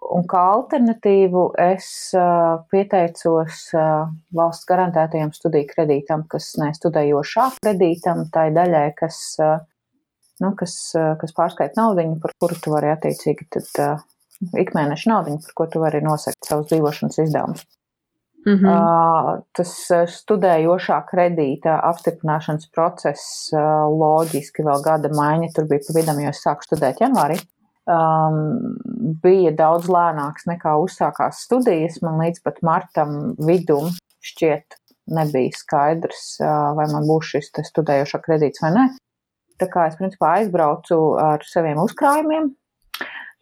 [0.07, 4.05] Un kā alternatīvu es uh, pieteicos uh,
[4.37, 9.57] valsts garantētajam studiju kredītam, kas ne studējošā kredītam, tai daļai, kas, uh,
[10.43, 14.05] nu, kas, kas pārskait naudiņu, par kuru tu vari attiecīgi tad
[14.63, 17.65] ikmēneša naudiņu, par ko tu vari nosakt savus dzīvošanas izdevumus.
[18.47, 19.41] Mm -hmm.
[19.57, 19.71] tas
[20.13, 26.63] studējošā kredīta apstiprināšanas process loģiski vēl gada maiņa tur bija pa vidam, jo es sāku
[26.63, 27.41] studēt janvārī
[27.87, 28.75] um,
[29.23, 32.01] bija daudz lēnāks nekā uzsākās studijas.
[32.05, 33.89] Man līdz pat martam vidum
[34.25, 34.77] šķiet
[35.17, 38.87] nebija skaidrs, uh, vai man būs šis studējošā kredīts vai nē.
[39.57, 42.51] Tā kā es principā aizbraucu ar saviem uzkrājumiem,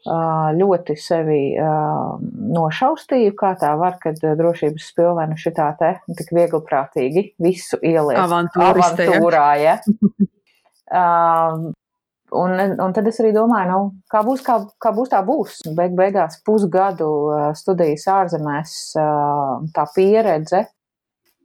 [0.05, 2.13] uh, ļoti sevi uh,
[2.55, 9.49] nošaustīju, kā tā var, kad drošības spilvenu šitā te tik viegli prātīgi visu ieliek avantūrā,
[9.63, 9.79] ja.
[12.35, 15.61] Un, un tad es arī domāju, nu, kā, būs, kā, kā būs, tā būs.
[15.77, 17.09] Beig, beigās pusgadu
[17.57, 18.73] studijas ārzemēs,
[19.75, 20.65] tā pieredze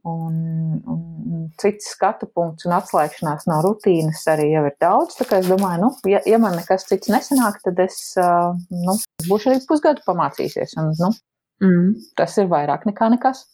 [0.03, 0.35] un,
[0.89, 5.17] un cits skatu punkts un atslēgšanās no rutīnas arī jau ir daudz.
[5.19, 8.97] Tā kā es domāju, nu, ja, ja man nekas cits nesanāk, tad es nu,
[9.29, 10.75] būšu arī pusgadu pamācīsies.
[10.81, 11.11] Un, nu,
[11.63, 11.87] mm.
[12.19, 13.45] Tas ir vairāk nekā nekas.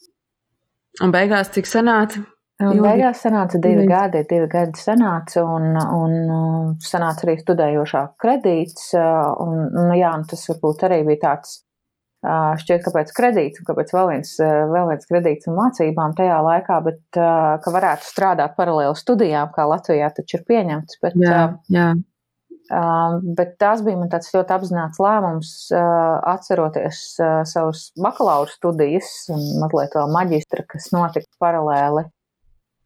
[1.04, 2.24] Un beigās cik sanāca?
[2.58, 3.90] Un beigās sanāca divi Jūri.
[3.92, 10.10] gadi, divi gadi sanāca, un, un uh, sanāca arī studējošā kredīts, uh, un, nu, jā,
[10.18, 11.60] un tas varbūt arī bija tāds,
[12.26, 14.34] uh, šķiet, kāpēc kredīts, un kāpēc vēl viens,
[14.74, 20.10] vēl viens kredīts un mācībām tajā laikā, bet, ka varētu strādāt paralēli studijām, kā Latvijā
[20.18, 21.46] taču ir pieņemts, bet, jā,
[21.78, 21.92] jā.
[23.38, 27.06] Bet tas bija man tāds ļoti apzināts lēmums, atceroties
[27.48, 32.10] savus bakalaura studijas un mazliet vēl maģistra, kas notika paralēli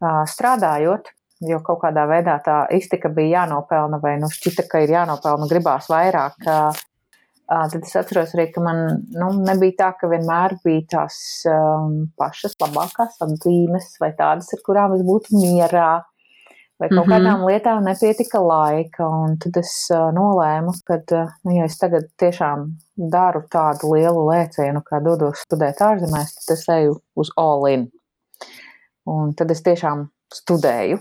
[0.01, 1.11] strādājot,
[1.49, 5.89] jo kaut kādā veidā tā iztika bija jānopelna vai nu šķita, ka ir jānopelna, gribās
[5.91, 6.49] vairāk.
[7.51, 8.77] Tad es atceros arī, ka man
[9.11, 11.17] nu, nebija tā, ka vienmēr bija tās
[11.51, 15.89] um, pašas labākās atzīmes vai tādas, ar kurām es būtu mierā
[16.81, 17.13] vai kaut mm -hmm.
[17.13, 19.07] kādām lietām nepietika laika.
[19.07, 24.23] Un tad es uh, nolēmu, ka, uh, nu, ja es tagad tiešām daru tādu lielu
[24.31, 27.91] lēcienu, kā dodos studēt ārzemēs, tad es eju uz all in.
[29.09, 30.99] Un tad es tiešām studēju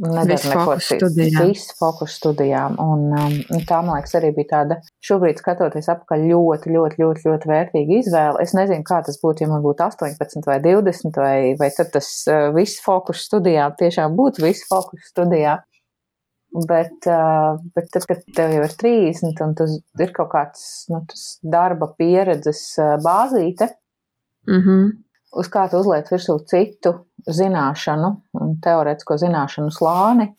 [0.00, 1.08] Nedara neko citu.
[1.44, 2.76] Viss fokus studijām.
[2.80, 3.34] Un, um,
[3.68, 8.40] tā, man liekas, arī bija tāda, šobrīd skatoties apakaļ, ļoti, ļoti, ļoti, ļoti vērtīga izvēle.
[8.40, 12.08] Es nezinu, kā tas būtu, ja man būtu 18 vai 20, vai, vai tad tas
[12.32, 15.58] uh, viss fokus studijām tiešām būtu viss fokus studijā.
[16.50, 21.04] Bet, uh, bet tad, kad tev jau ir 30 un tas ir kaut kāds nu,
[21.44, 23.68] darba pieredzes uh, bāzīte,
[24.48, 24.90] mm -hmm
[25.36, 26.94] uz kā tu uzliec virsū citu
[27.28, 30.30] zināšanu un teorētisko zināšanu slāni.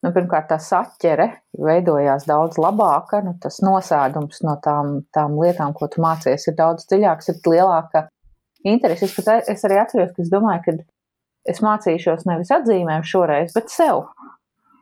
[0.00, 1.26] Nu, pirmkārt, tā saķere
[1.60, 6.86] veidojās daudz labāka, nu, tas nosēdums no tām, tām lietām, ko tu mācies, ir daudz
[6.88, 8.06] dziļāks, ir lielāka
[8.64, 9.10] interese.
[9.10, 14.06] Es, es arī atceros, ka es domāju, ka es mācīšos nevis atzīmēm šoreiz, bet sev.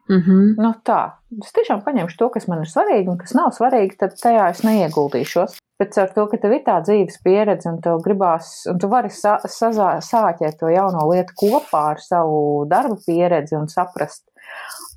[0.09, 0.55] Mm -hmm.
[0.57, 1.11] nu, tā.
[1.45, 4.63] Es tiešām paņemšu to, kas man ir svarīgi, un kas nav svarīgi, tad tajā es
[4.65, 5.59] neieguldīšos.
[5.79, 9.11] Bet ar to, ka tev ir tā dzīves pieredze un tev gribās, un tu vari
[9.11, 14.25] sa sazā, sāķēt to jauno lietu kopā ar savu darba pieredzi un saprast,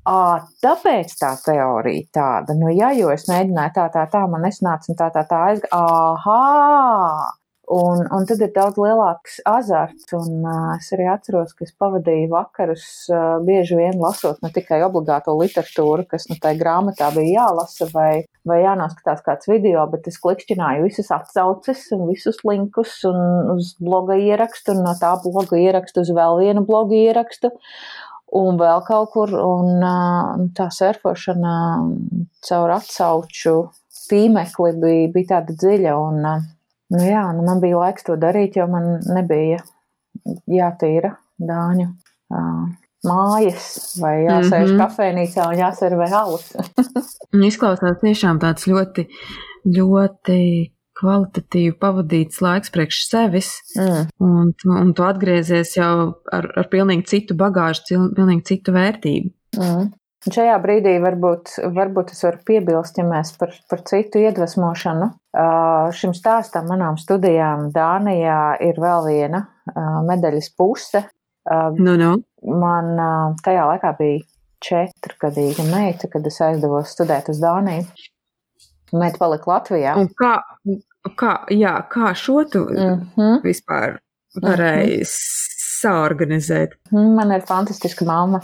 [0.07, 4.89] ā, tāpēc tā teorija tāda, nu jā, jo es mēģināju tā, tā, tā, man nesnāca
[4.89, 7.40] un tā, tā, tā aizgāja, ahā!
[7.69, 12.31] Un, un tad ir daudz lielāks azarts, un uh, es arī atceros, ka es pavadīju
[12.33, 17.87] vakarus uh, bieži vien lasot ne tikai obligāto literatūru, kas nu tai grāmatā bija jālasa
[17.93, 23.75] vai, vai jānoskatās kāds video, bet es klikšķināju visas atsauces un visus linkus un uz
[23.79, 27.53] bloga ierakstu un no tā bloga ierakstu uz vēl vienu bloga ierakstu
[28.41, 31.53] un vēl kaut kur, un uh, tā surfošana
[32.47, 33.61] caur atsauču
[34.09, 36.49] tīmekli bija, bija tāda dziļa, un uh,
[36.91, 39.61] Nu jā, nu man bija laiks to darīt, jo man nebija
[40.51, 42.65] jātīra dāņu uh,
[43.07, 43.69] mājas
[44.01, 44.81] vai jāsēž mm -hmm.
[44.83, 46.51] kafejnīcā un jāservē alus.
[47.51, 49.07] Izklausās tiešām tāds ļoti,
[49.65, 50.39] ļoti
[51.01, 54.11] kvalitatīvi pavadīts laiks priekš sevis, mm.
[54.21, 55.93] un, un tu atgriezies jau
[56.31, 59.31] ar, ar pilnīgi citu bagāžu, pilnīgi citu vērtību.
[59.57, 59.89] Mm.
[60.21, 65.07] Un šajā brīdī varbūt, varbūt es varu piebilst, ja mēs par, par citu iedvesmošanu.
[65.97, 69.41] Šim stāstam manām studijām Dānijā ir vēl viena
[70.05, 71.01] medaļas puse.
[71.41, 72.11] Uh, nu, nu.
[72.45, 72.93] Man
[73.41, 74.21] tajā laikā bija
[74.61, 77.87] četrgadīga meita, kad es aizdevos studēt uz Dāniju.
[78.93, 79.95] Meita palika Latvijā.
[79.97, 80.35] Un kā,
[81.17, 83.41] kā, jā, kā šo tu mm -hmm.
[83.43, 83.97] vispār
[84.37, 85.51] varēji mm -hmm.
[85.81, 86.77] saorganizēt?
[86.91, 88.41] Man ir fantastiska mamma.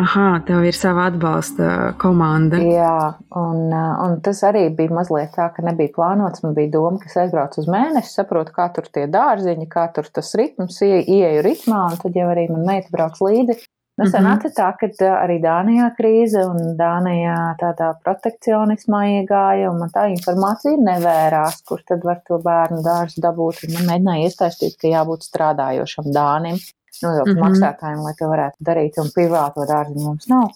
[0.00, 2.56] Aha, tev ir sava atbalsta komanda.
[2.64, 6.40] Jā, un, un tas arī bija mazliet tā, ka nebija plānots.
[6.44, 10.08] Man bija doma, ka es aizbraucu uz mēnesi, saprotu, kā tur tie dārziņi, kā tur
[10.08, 13.60] tas ritms, ieeju ritmā, un tad jau arī man meita brauc līdzi.
[14.00, 20.06] Nu, sanāca tā, ka arī Dānijā krīze un Dānijā tādā protekcionismā iegāja, un man tā
[20.08, 23.66] informācija nevērās, kur tad var to bērnu dārzu dabūt.
[23.68, 26.56] Un man mēģināja iestaistīt, ka jābūt strādājošam Dānim
[27.02, 27.44] nodokļu mm -hmm.
[27.46, 30.48] maksātājiem, lai to varētu darīt, un privāto dārziņu mums nav.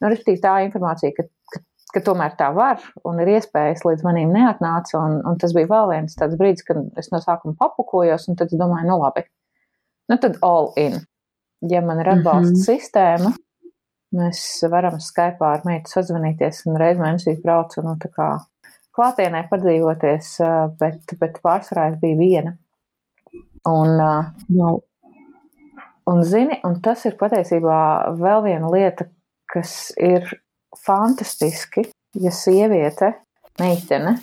[0.00, 1.60] Nu, Respektīvi, tā informācija, ka, ka,
[1.94, 5.94] ka tomēr tā var un ir iespējas, līdz manim neatnāca, un, un tas bija vēl
[5.94, 9.24] viens tāds brīdis, kad es no sākuma papukojos, un tad es domāju, nu labi,
[10.08, 11.00] nu tad all in.
[11.70, 12.64] Ja man ir atbalsta mm -hmm.
[12.66, 13.32] sistēma,
[14.18, 18.38] mēs varam Skype ar meitu sazvanīties un reiz mēnesī braucu, nu tā kā
[18.96, 20.36] klātienē padzīvoties,
[20.80, 22.56] bet, bet pārsvarā es biju viena.
[23.68, 23.88] Un,
[24.50, 24.82] wow.
[26.10, 27.78] Un, zini, un tas ir patiesībā
[28.18, 29.06] vēl viena lieta,
[29.52, 30.26] kas ir
[30.82, 31.84] fantastiski,
[32.18, 33.12] ja sieviete,
[33.60, 34.16] meitene,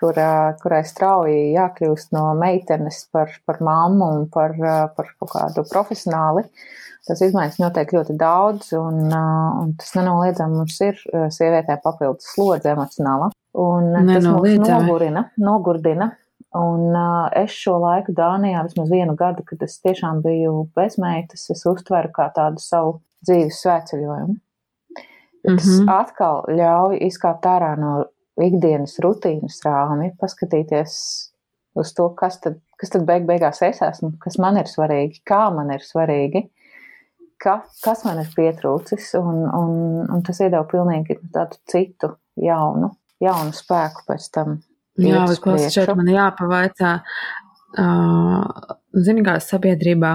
[0.00, 4.56] kurā, kurai strauji jākļūst no meitenes par, par mammu un par,
[4.96, 6.46] par kaut kādu profesionāli.
[7.06, 10.98] Tas izmaiņas notiek ļoti daudz, un, un tas nenoliedzami mums ir
[11.34, 13.32] sievietēm papildus slodze emocionāla.
[13.58, 16.12] Un tas mūs nogurina, nogurdina,
[16.58, 21.64] Un uh, es šo laiku Dānijā, vismaz vienu gadu, kad es tiešām biju bezmeitas, es
[21.68, 24.36] uztveru kā tādu savu dzīves svētceļojumu.
[25.42, 25.88] Tas mm -hmm.
[25.90, 28.04] atkal ļauj izkāpt ārā no
[28.40, 30.92] ikdienas rutīnas rāmi, paskatīties
[31.74, 35.48] uz to, kas tad, kas tad beig beigās es esmu, kas man ir svarīgi, kā
[35.54, 36.44] man ir svarīgi,
[37.42, 39.72] ka, kas man ir pietrūcis, un, un,
[40.10, 44.60] un tas iedeva pilnīgi tādu citu jaunu, jaunu spēku pēc tam.
[45.00, 46.96] Jā, bet klausies, šeit man jāpavaicā,
[47.80, 50.12] uh, zini, kā sabiedrībā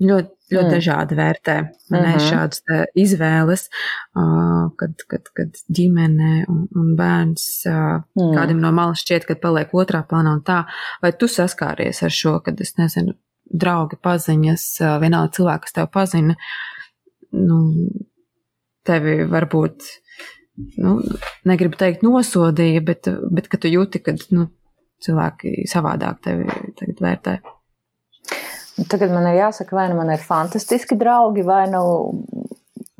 [0.00, 0.74] ļoti, ļoti mm.
[0.74, 2.20] dažādi vērtē mm -hmm.
[2.28, 2.62] šādas
[2.94, 3.66] izvēles,
[4.14, 8.36] uh, kad, kad, kad ģimene un, un bērns uh, mm.
[8.36, 10.64] kādam no malas šķiet, ka paliek otrā plānā un tā.
[11.02, 13.16] Vai tu saskāries ar šo, kad es nezinu,
[13.50, 14.66] draugi paziņas,
[15.02, 16.36] vienalga cilvēki, kas tev pazina,
[17.34, 17.58] nu,
[18.86, 19.82] tevi varbūt,
[20.80, 20.96] nu,
[21.48, 24.48] negribu teikt nosodīja, bet, bet ka tu jūti, ka, nu,
[25.04, 27.36] cilvēki savādāk tevi tagad vērtē.
[28.88, 31.82] Tagad man ir jāsaka, vai nu man ir fantastiski draugi, vai nu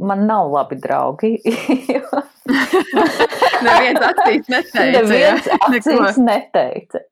[0.01, 1.33] man nav labi draugi.
[3.65, 4.91] Neviens acīs neteica.
[4.97, 6.99] Neviens acīs neteica.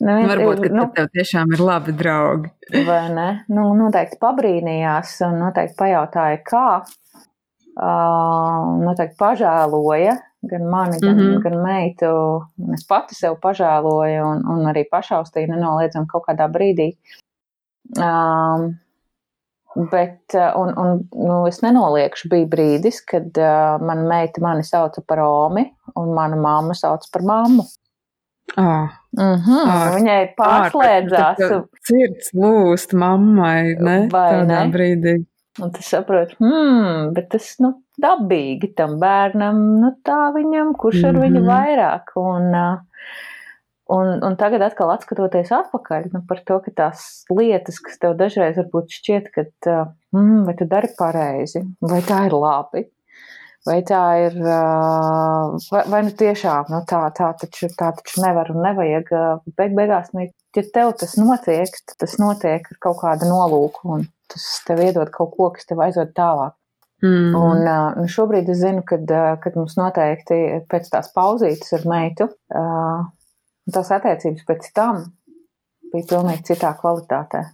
[0.00, 2.48] Neviens, Varbūt, ka nu, tev tiešām ir labi draugi.
[2.86, 3.26] Vai ne?
[3.52, 6.68] Nu, noteikti pabrīnījās un noteikti pajautāja, kā.
[7.80, 10.18] Uh, noteikti pažēloja,
[10.50, 11.38] gan mani, gan, mm -hmm.
[11.44, 12.10] gan meitu.
[12.74, 16.92] Es pati sev pažēloju un, un arī pašaustīju nenoliedzami kaut kādā brīdī.
[17.96, 18.74] Um,
[19.74, 25.22] Bet, un, un nu, es nenoliekšu, bija brīdis, kad uh, mana meita mani sauca par
[25.22, 25.62] Omi,
[25.94, 27.62] un mana mamma sauca par mammu.
[28.56, 29.64] Ah, mm -hmm.
[29.66, 31.62] ah, Viņai pārslēdzās.
[31.86, 34.08] Sirds lūst mammai, ne?
[34.12, 34.72] Vai Tādā ne?
[34.74, 35.14] brīdī.
[35.58, 41.16] Un tas saprot, hmm, bet tas, nu, dabīgi tam bērnam, nu tā viņam, kurš ar
[41.16, 41.24] mm -hmm.
[41.24, 41.48] viņu mhm.
[41.50, 42.12] vairāk.
[42.22, 42.54] Un,
[43.96, 48.62] un, un tagad atkal atskatoties atpakaļ nu, par to, ka tās lietas, kas tev dažreiz
[48.62, 49.44] varbūt šķiet, ka,
[50.14, 52.86] mm, vai tu dari pareizi, vai tā ir labi,
[53.66, 54.38] vai tā ir,
[55.72, 59.12] vai, vai nu tiešām, nu tā, tā taču, tā taču nevar un nevajag,
[59.58, 64.08] beig beigās, nu, ja tev tas notiek, tad tas notiek ar kaut kādu nolūku, un
[64.32, 66.56] tas tev iedod kaut ko, kas tev aizved tālāk.
[67.00, 67.36] Mm.
[67.36, 69.08] Un uh, šobrīd es zinu, kad,
[69.40, 70.40] kad mums noteikti
[70.70, 72.28] pēc tās pauzītes ar meitu,
[73.70, 75.06] tās attiecības pēc tam
[75.90, 77.46] bija pilnīgi citā kvalitātē.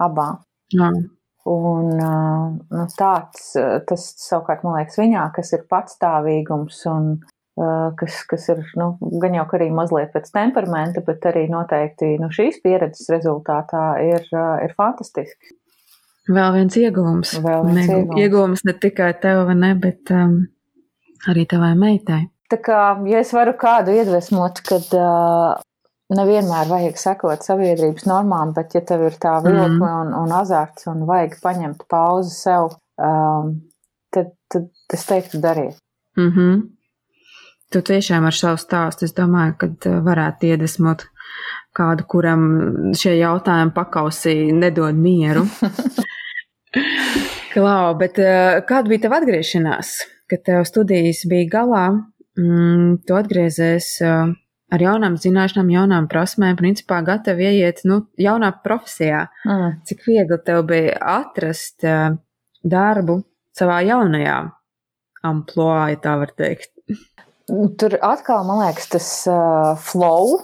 [0.00, 0.38] Abām.
[0.76, 1.08] Mm.
[1.50, 3.52] Un nu, tāds,
[3.88, 7.14] tas savukārt, man liekas, viņā, kas ir patstāvīgums un
[8.00, 12.60] kas, kas ir, nu, gan jau arī mazliet pēc temperamenta, bet arī noteikti nu, šīs
[12.64, 14.28] pieredzes rezultātā ir,
[14.64, 15.56] ir fantastiski.
[16.28, 17.32] Vēl viens ieguvums.
[17.40, 18.20] Vēl viens ne, ieguvums.
[18.20, 20.36] ieguvums ne tikai tev, ne, bet um,
[21.30, 22.20] arī tavai meitai.
[22.50, 25.60] Tā kā, ja es varu kādu iedvesmot, kad uh,
[26.14, 30.00] nevienmēr vajag sekot sabiedrības normām, bet ja tev ir tā vilkme mm.
[30.02, 33.54] un, un azarts un vajag paņemt pauzi sev, um,
[34.12, 35.78] tad, tad es teiktu dariet.
[36.18, 36.60] Mm -hmm.
[37.70, 41.04] Tu tiešām ar savu stāstu, es domāju, ka varētu iedvesmot
[41.72, 42.40] kādu, kuram
[42.98, 45.46] šie jautājumi pakausī nedod mieru.
[47.50, 49.96] Klau, bet uh, kāda bija tava atgriešanās,
[50.30, 51.86] kad tev studijas bija galā?
[52.38, 54.30] Mm, tu atgriezies uh,
[54.70, 59.26] ar jaunām zināšanām, jaunām prasmēm, principā gatavi ieiet nu, jaunā profesijā.
[59.44, 59.80] Mm.
[59.88, 62.14] Cik viegli tev bija atrast uh,
[62.62, 63.20] darbu
[63.56, 64.38] savā jaunajā
[65.26, 66.72] amplitūnā, ja tā var teikt?
[67.50, 70.38] Tur atkal, man liekas, tas uh, flow,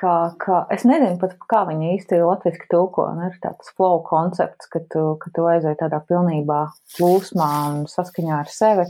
[0.00, 4.70] kā, kā, es nezinu pat, kā viņi īsti latviski tulko, un ir tāds flow koncepts,
[4.72, 6.60] ka tu, ka tu aizēji tādā pilnībā
[6.96, 8.86] plūsmā un saskaņā ar sevi.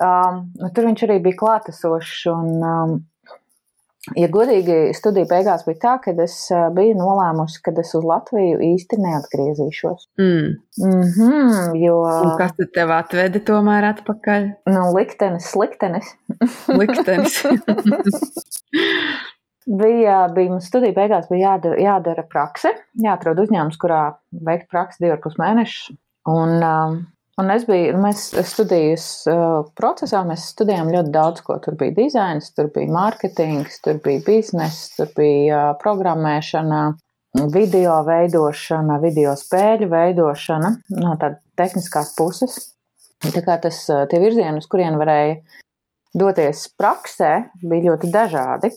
[0.00, 2.94] Um, nu, tur viņš arī bija klātesošs, un, um,
[4.16, 8.62] ja godīgi, studija beigās bija tā, ka es uh, biju nolēmusi, ka es uz Latviju
[8.70, 10.08] īsti neatgriezīšos.
[10.22, 10.48] Mm.
[10.86, 11.98] Mm -hmm, jo...
[12.22, 14.48] Un kas tad tev atveda tomēr atpakaļ?
[14.72, 16.16] Nu, liktenis, liktenis.
[16.80, 17.42] Liktenis.
[19.66, 24.02] Bija, bija mums studija beigās bija jādara, jādara prakse, jāatrod uzņēmums, kurā
[24.48, 25.94] veikt praksi divi ar pus mēnešus.
[26.32, 26.96] Un, um,
[27.38, 31.60] un es biju, mēs studijas uh, procesā, mēs studējām ļoti daudz ko.
[31.62, 36.82] Tur bija dizains, tur bija mārketings, tur bija bizness, tur bija uh, programmēšana,
[37.54, 42.60] video veidošana, video spēļu veidošana no tādas tehniskās puses.
[43.22, 45.38] Tā kā tas, uh, tie virzieni, uz kurien varēja
[46.18, 48.74] doties praksē, bija ļoti dažādi.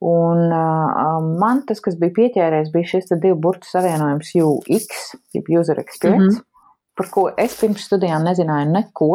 [0.00, 5.80] Un uh, man tas, kas bija pieķēries, bija šis divu burtu savienojums UX, jeb User
[5.82, 6.94] Experience, mm -hmm.
[6.96, 9.10] par ko es pirms studijām nezināju neko.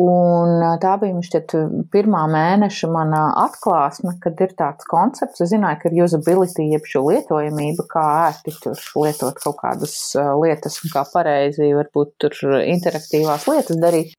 [0.00, 1.54] Un tā bija šķiet,
[1.92, 5.40] pirmā mēneša mana atklāsme, kad ir tāds koncepts.
[5.40, 9.96] Es zināju, ka ir usability, jeb šo lietojamību, kā ērti tur lietot kaut kādas
[10.42, 12.32] lietas un kā pareizi varbūt tur
[12.64, 14.14] interaktīvās lietas darīt.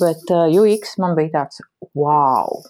[0.00, 1.60] Bet UX man bija tāds
[1.94, 2.64] wow!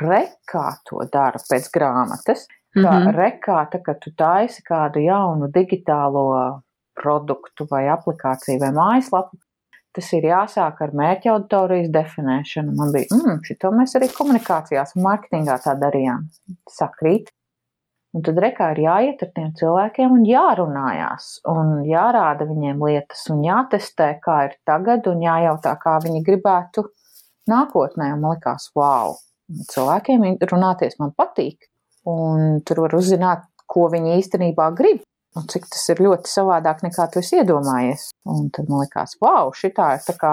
[0.00, 2.46] Rekā to dara pēc grāmatas.
[2.72, 3.16] Kā mm -hmm.
[3.16, 6.62] rekā, tā, kad tu taisi kādu jaunu digitālo
[6.96, 9.36] produktu vai aplikāciju vai mājaslapu,
[9.92, 12.72] tas ir jāsāk ar mērķa auditorijas definēšanu.
[12.78, 16.28] Man bija, mm, šito mēs arī komunikācijās un mārketingā tā darījām.
[16.70, 17.28] Sakrīt.
[18.12, 23.40] Un tad rekā ir jāiet ar tiem cilvēkiem un jārunājās, un jārāda viņiem lietas, un
[23.46, 26.84] jātestē, kā ir tagad, un jājautā, kā viņi gribētu
[27.48, 28.10] nākotnē.
[28.12, 29.16] Un man likās, wow,
[29.72, 31.68] cilvēkiem runāties man patīk,
[32.08, 35.02] un tur var uzzināt, ko viņi īstenībā grib.
[35.32, 38.10] Un cik tas ir ļoti savādāk nekā tu esi iedomājies.
[38.28, 40.32] Un tad man likās, wow, šitā ir tā kā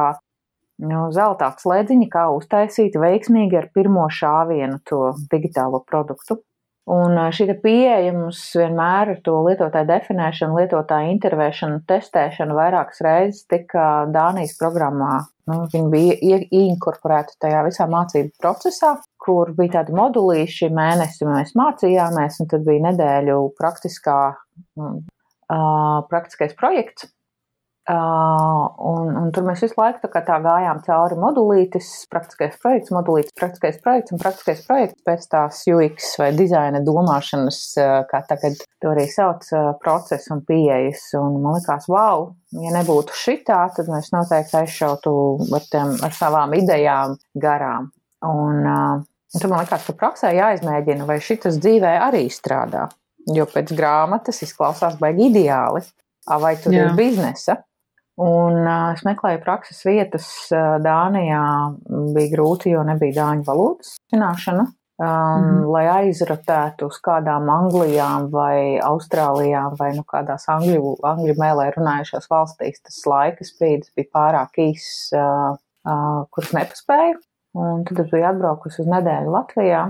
[0.84, 6.42] nu, zelta slēdziņa, kā uztaisīt veiksmīgi ar pirmo šāvienu to digitālo produktu.
[6.90, 14.08] Un šī pieeja mums vienmēr ar to lietotāju definēšanu, lietotāju intervēšanu, testēšanu vairākas reizes tika
[14.10, 15.20] Dānijas programmā.
[15.50, 22.42] Nu, viņi bija ieinkorporēti tajā visā mācību procesā, kur bija tādi modulīši, mēnesi mēs mācījāmies,
[22.42, 24.20] un tad bija nedēļu praktiskā,
[24.82, 25.00] uh,
[26.10, 27.10] praktiskais projekts
[27.90, 33.80] un, un tur mēs visu laiku tā, tā gājām cauri modulītis, praktiskais projekts, modulītis, praktiskais
[33.82, 37.62] projekts un praktiskais projekts pēc tās UX vai dizaina domāšanas,
[38.12, 39.48] kā tagad to arī sauc,
[39.82, 41.08] procesu un pieejas.
[41.18, 42.28] Un man likās, wow,
[42.62, 45.14] ja nebūtu šitā, tad mēs noteikti aizšautu
[45.50, 47.90] ar, tiem, ar savām idejām garām.
[48.30, 52.86] Un, un tad man likās, ka praksē jāizmēģina, vai šitas dzīvē arī strādā.
[53.34, 55.82] Jo pēc grāmatas izklausās baigi ideāli.
[56.30, 56.86] Vai tur Jā.
[56.86, 57.56] ir biznesa?
[58.20, 60.28] Un es meklēju prakses vietas
[60.84, 61.46] Dānijā.
[62.16, 64.66] Bija grūti, jo nebija dāņu valodas zināšana.
[65.00, 65.72] Um, mm -hmm.
[65.72, 72.82] Lai aizrotētu uz kādām Anglijām vai Austrālijām vai nu kādās angļu, angļu mēlē runājušās valstīs,
[72.84, 75.56] tas laika sprīdis bija pārāk īss, uh,
[75.88, 77.16] uh, kurus nepaspēju.
[77.54, 79.86] Un tad es biju atbraukusi uz nedēļu Latvijā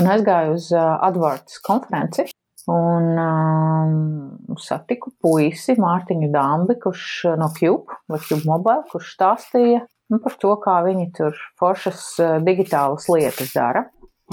[0.00, 2.30] un aizgāju uz uh, AdWords konferenci
[2.68, 7.04] Un um, satiku puisi Mārtiņu Dambi, kurš
[7.40, 12.34] no Cube vai Cube Mobile, kurš stāstīja nu, par to, kā viņi tur foršas uh,
[12.44, 13.86] digitālas lietas dara.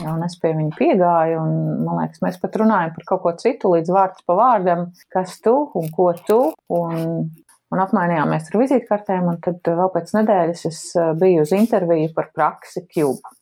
[0.04, 3.72] Un es pie viņa piegāju, un man liekas, mēs pat runājam par kaut ko citu,
[3.78, 6.40] līdz vārds pa vārdam, kas tu un ko tu.
[6.76, 7.30] Un,
[7.72, 12.34] un apmainījāmies ar vizītkartēm, un tad vēl pēc nedēļas es uh, biju uz interviju par
[12.36, 13.36] praksi Cube.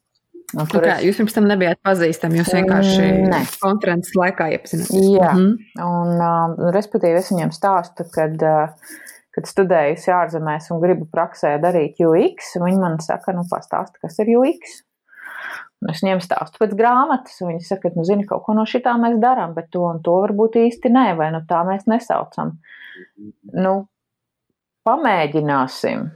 [0.53, 1.05] Nu, nu, kā, es...
[1.07, 3.41] Jūs pirms tam nebijāt pazīstami, jūs vienkārši ne.
[3.61, 5.09] konferences laikā iepazināties.
[5.15, 5.81] Jā, -hmm.
[5.81, 8.95] un uh, respektīvi es viņiem stāstu, kad, uh,
[9.33, 14.35] kad studējusi ārzemēs un gribu praksē darīt UX, viņi man saka, nu pastāsti, kas ir
[14.37, 14.81] UX.
[15.83, 18.93] Un es viņiem stāstu pēc grāmatas, un viņi saka, nu zini, kaut ko no šitā
[19.01, 22.55] mēs darām, bet to un to varbūt īsti nē, vai nu tā mēs nesaucam.
[23.51, 23.73] Nu,
[24.87, 26.07] pamēģināsim.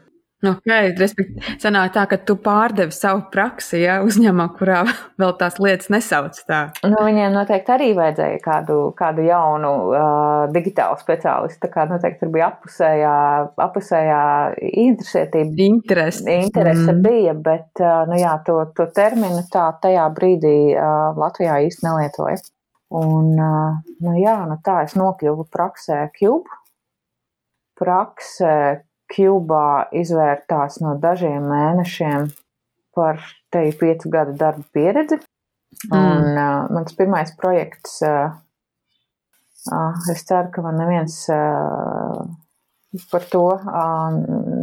[0.45, 4.83] Okay, Respektīvi, sanāk tā, ka tu pārdevi savu praksi, ja uzņēmumā, kurā
[5.21, 6.59] vēl tās lietas nesauc tā.
[6.85, 11.63] Nu, viņiem noteikti arī vajadzēja kādu, kādu jaunu uh, digitālu speciālistu.
[11.65, 13.15] Tā kā noteikti tur bija apusējā,
[13.65, 14.21] apusējā
[14.85, 15.57] interesētība.
[15.67, 16.21] Interese.
[16.37, 17.01] Interese mm.
[17.01, 22.37] bija, bet uh, nu, jā, to, to terminu tā tajā brīdī uh, Latvijā īsti nelietoja.
[22.93, 26.61] Un, uh, nu, jā, nu, tā es nokļuvu praksē Cube.
[27.77, 32.27] Praksē, Kjubā izvērtās no dažiem mēnešiem
[32.97, 33.21] par
[33.53, 35.19] teju piecu gadu darba pieredzi.
[35.91, 35.95] Mm.
[35.99, 38.33] Un uh, mans pirmais projekts, uh,
[39.71, 42.23] uh, es ceru, ka man neviens uh,
[43.11, 44.09] par to uh,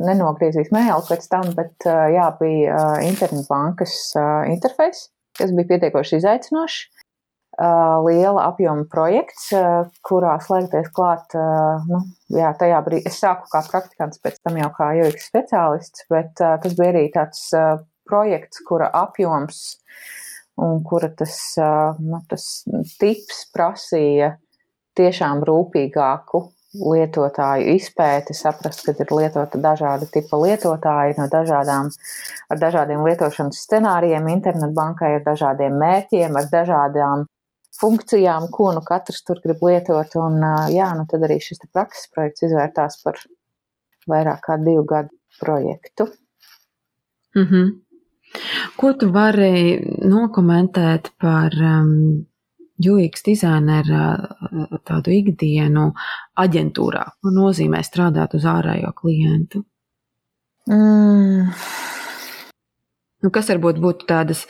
[0.08, 5.06] nenogriezīs mēlu pēc tam, bet uh, jā, bija uh, internetbankas uh, interfejs,
[5.38, 6.93] kas bija pietiekoši izaicinošs
[7.58, 9.50] liela apjoma projekts,
[10.06, 11.36] kurā slēgties klāt,
[11.88, 12.00] nu,
[12.34, 16.74] jā, tajā brīdī es sāku kā praktikants, pēc tam jau kā UX speciālists, bet tas
[16.78, 17.46] bija arī tāds
[18.08, 19.62] projekts, kura apjoms
[20.60, 21.36] un kura tas,
[21.98, 22.64] nu, tas
[22.98, 24.34] tips prasīja
[24.98, 26.42] tiešām rūpīgāku
[26.74, 31.90] lietotāju izpēti, saprast, ka ir lietota dažāda tipa lietotāji no dažādām,
[32.50, 37.26] ar dažādiem lietošanas scenārijiem, internetbankai, ar dažādiem mērķiem, ar dažādām
[37.80, 40.16] funkcijām, ko nu katrs tur grib lietot.
[40.20, 40.40] Un,
[40.72, 43.18] jā, nu tad arī šis prakses projekts izvērtās par
[44.10, 46.08] vairāk kā divu gadu projektu.
[47.34, 47.72] Mm -hmm.
[48.76, 52.26] Ko tu vari nokomentēt par um,
[52.78, 55.92] UX dizaineru tādu ikdienu
[56.36, 57.04] aģentūrā?
[57.22, 59.64] Ko nozīmē strādāt uz ārējo klientu?
[60.66, 61.52] Mm.
[63.22, 64.46] Nu, kas varbūt būtu tādas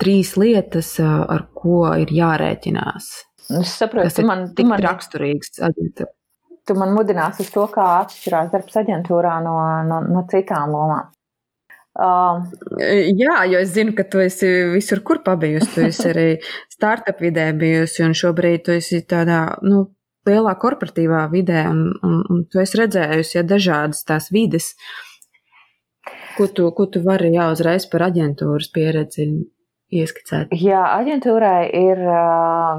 [0.00, 3.10] trīs lietas, ar ko ir jārēķinās.
[3.58, 4.82] Es saprotu, kas man tik man...
[4.84, 6.12] raksturīgs aģentūra.
[6.68, 9.54] Tu man mudinās uz to, kā atšķirās darbs aģentūrā no,
[9.88, 11.08] no, no citām lomām.
[11.98, 12.44] Uh,
[12.78, 15.70] Jā, jo es zinu, ka tu esi visur, kur pabijusi.
[15.74, 16.26] Tu esi arī
[16.76, 19.86] startup vidē bijusi, un šobrīd tu esi tādā, nu,
[20.28, 24.74] lielā korporatīvā vidē, un, un, un tu esi redzējusi ja, dažādas tās vides,
[26.36, 29.30] ko tu, ko tu vari jau uzreiz par aģentūras pieredzi
[29.94, 30.52] ieskicēt?
[30.52, 32.02] Jā, aģentūrai ir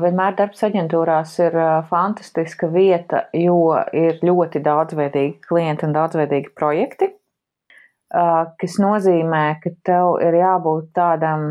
[0.03, 1.57] vienmēr darbs aģentūrās ir
[1.89, 7.11] fantastiska vieta, jo ir ļoti daudzveidīgi klienti un daudzveidīgi projekti,
[8.09, 11.49] kas nozīmē, ka tev ir jābūt tādam,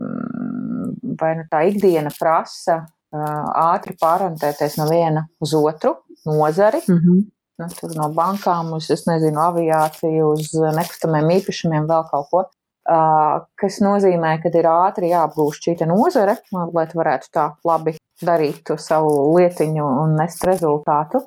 [0.00, 0.90] mm,
[1.20, 2.82] vai nu tā ikdiena prasa
[3.14, 5.96] ātri pārorientēties no viena uz otru
[6.26, 6.82] nozari.
[6.88, 7.22] Mm -hmm.
[7.54, 12.42] Nu, no bankām uz, es nezinu, aviāciju, uz nekustamiem īpašumiem, vēl kaut ko.
[12.84, 19.36] Kas nozīmē, ka ir ātri jāapgūst šī nozare, lai varētu tā labi darīt to savu
[19.36, 21.24] lietiņu un nest rezultātu.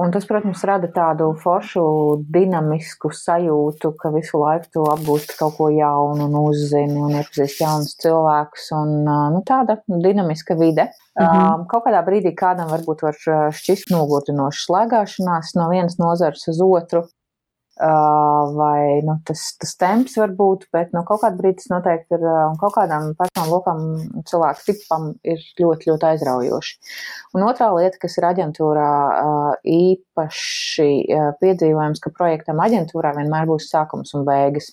[0.00, 1.82] Un tas, protams, rada tādu foršu,
[2.32, 7.98] dinamisku sajūtu, ka visu laiku tu apgūsti kaut ko jaunu, un uzzini un iepazīsti jaunus
[8.00, 8.70] cilvēkus.
[8.78, 8.94] Un,
[9.34, 10.88] nu, tāda dinamiska vide.
[11.18, 11.66] Mm -hmm.
[11.68, 13.18] Kaut kādā brīdī kādam varbūt var
[13.52, 17.04] šķist nogurdinoša slēgāšanās no vienas nozares uz otru
[17.80, 22.26] vai nu, tas, tas temps var būt, bet nu, kaut kādā brīdī tas noteikti ir
[22.26, 23.80] un kaut kādām personām lokam
[24.28, 26.76] cilvēku tipam ir ļoti, ļoti aizraujoši.
[27.38, 28.90] Un otrā lieta, kas ir aģentūrā
[29.64, 30.90] īpaši
[31.40, 34.68] piedzīvojams, ka projektam aģentūrā vienmēr būs sākums un beigas.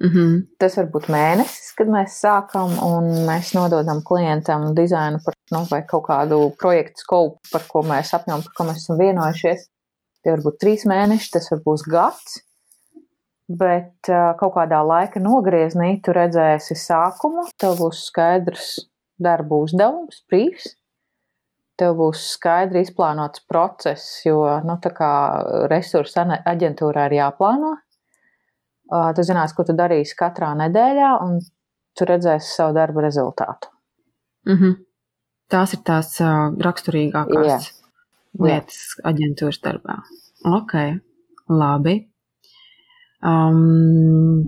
[0.00, 0.46] Mm -hmm.
[0.58, 5.82] Tas var būt mēnesis, kad mēs sākam un mēs nododam klientam dizainu par nu, vai
[5.86, 9.68] kaut kādu projektu skopu, par ko mēs apņemam, par ko mēs esam vienojušies.
[10.26, 12.32] Tie var būt trīs mēneši, tas var būt gads,
[13.46, 18.72] bet uh, kaut kādā laika nogriezienī tu redzēsi sākumu, tev būs skaidrs
[19.22, 20.72] darba uzdevums, brīvs.
[21.78, 24.74] Tev būs skaidri izplānots process, jo nu,
[25.70, 27.76] resursu aģentūrā ir jāplāno.
[28.90, 31.38] Uh, tu zinās, ko tu darīsi katrā nedēļā, un
[31.94, 33.70] tu redzēsi savu darbu rezultātu.
[34.50, 34.76] Mm -hmm.
[35.54, 37.46] Tās ir tās uh, raksturīgākās.
[37.46, 37.85] Jā
[38.42, 40.00] lietas aģentūras darbā.
[40.46, 40.76] Ok,
[41.50, 41.96] labi.
[43.26, 44.44] Um,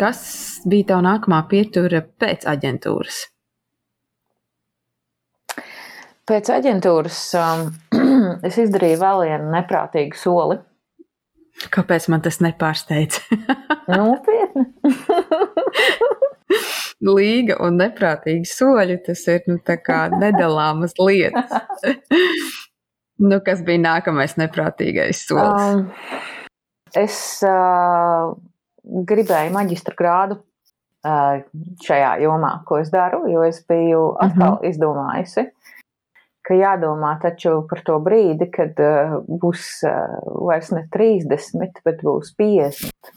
[0.00, 0.22] kas
[0.68, 3.20] bija tā nākamā pietura pēc aģentūras?
[6.30, 7.70] Pēc aģentūras um,
[8.46, 10.60] es izdarīju vēl vienu neprātīgu soli.
[11.74, 13.18] Kāpēc man tas nepārsteidz?
[13.90, 14.68] Nopietni.
[17.10, 19.56] Līga un neprātīgi soļi tas ir nu,
[20.24, 21.50] nedalāmas lietas.
[23.20, 25.64] Nu, kas bija nākamais neprātīgais solis?
[25.74, 25.82] Um,
[26.96, 28.32] es uh,
[29.10, 31.42] gribēju maģistra grādu uh,
[31.84, 34.64] šajā jomā, ko es daru, jo es biju atkal uh mhm.
[34.64, 34.70] -huh.
[34.72, 35.46] izdomājusi,
[36.48, 40.16] ka jādomā taču par to brīdi, kad uh, būs uh,
[40.48, 43.14] vairs ne 30, bet būs 50.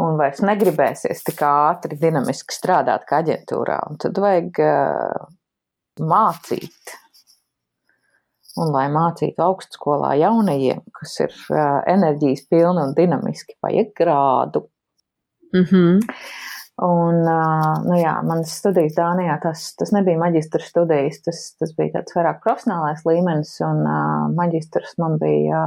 [0.00, 3.82] Un vairs negribēsies tik ātri, dinamiski strādāt kā aģentūrā.
[3.90, 5.26] Un tad vajag uh,
[6.00, 6.99] mācīt
[8.60, 11.34] un lai mācītu augstskolā jaunajiem, kas ir
[11.90, 14.66] enerģijas pilni un dinamiski, vajag grādu.
[15.54, 16.00] Mm -hmm.
[16.80, 17.18] Un,
[17.84, 22.40] nu jā, manas studijas Dānijā, tas, tas nebija maģistra studijas, tas, tas bija tāds vairāk
[22.40, 23.82] profesionālais līmenis, un
[24.38, 25.60] maģistrs man bija,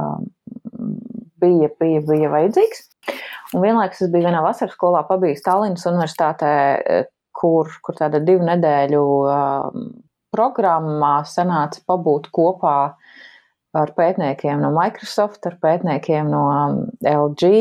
[1.44, 2.82] bija, bija, bija vajadzīgs.
[3.54, 6.50] Un vienlaikus es biju vienā vasaras skolā, pabiju Tallinas universitātē,
[7.30, 9.04] kur, kur tāda divu nedēļu
[10.34, 12.76] programmā sanāca pabūt kopā
[13.74, 17.54] ar pētniekiem no Microsoft, ar pētniekiem no um, LG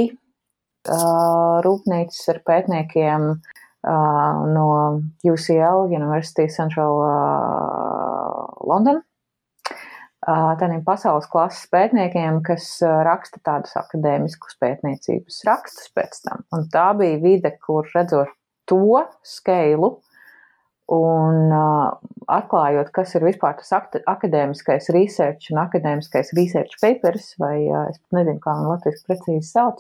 [0.84, 3.28] rūpnīcas, ar pētniekiem
[3.84, 4.67] no
[5.24, 6.99] UCL, University Central
[8.63, 9.01] London.
[10.24, 16.45] Tādiem pasaules klases pētniekiem, kas raksta tādus akadēmiskus pētniecības rakstus pēc tam.
[16.55, 18.32] Un tā bija vide, kur redzot
[18.71, 19.97] to skailu,
[20.91, 21.93] Un uh,
[22.27, 28.19] atklājot, kas ir vispār tas akadēmiskais research un akadēmiskais research papers, vai uh, es pat
[28.19, 29.79] nezinu, kā man latviešu precīzi sauc,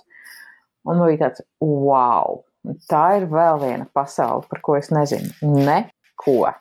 [0.87, 2.39] un man bija tāds, wow,
[2.87, 6.53] tā ir vēl viena pasaule, par ko es nezinu neko,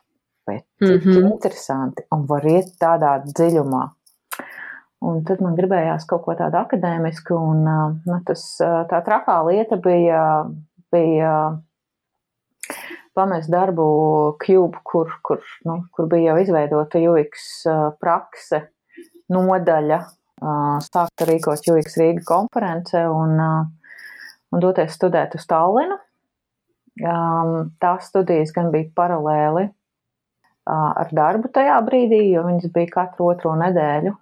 [0.51, 1.31] bet mm -hmm.
[1.31, 3.89] interesanti un var iet tādā dziļumā.
[5.03, 8.59] Un tad man gribējās kaut ko tādu akadēmisku, un uh, nu, tas,
[8.91, 10.51] tā trakā lieta bija,
[10.91, 11.59] bija
[13.17, 13.85] pamest darbu
[14.43, 17.51] Cube, kur, kur, nu, kur bija jau izveidota UX
[18.01, 18.63] prakse
[19.33, 19.99] nodaļa,
[20.87, 23.37] sākt rīkot UX Rīga konference un,
[24.53, 25.99] un doties studēt uz Tallinu.
[27.81, 29.69] Tās studijas gan bija paralēli
[30.69, 34.13] ar darbu tajā brīdī, jo viņas bija katru otro nedēļu.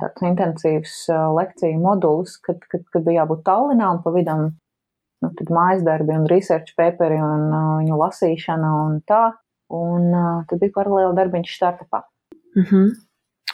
[0.00, 0.94] Tāds intensīvs
[1.34, 4.50] lekciju modulis, kad, kad, kad bija jābūt Tallinā un pa vidam
[5.24, 9.24] nu, mājas darbi un research paperi un uh, viņu lasīšana un tā.
[9.74, 12.04] Un uh, tad bija paralēli darbiņš startupā.
[12.54, 12.94] Mm -hmm.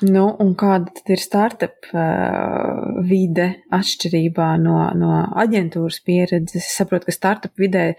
[0.01, 6.65] Nu, un kāda tad ir startup uh, vide atšķirībā no, no aģentūras pieredzes?
[6.65, 7.95] Es saprotu, ka startup vidē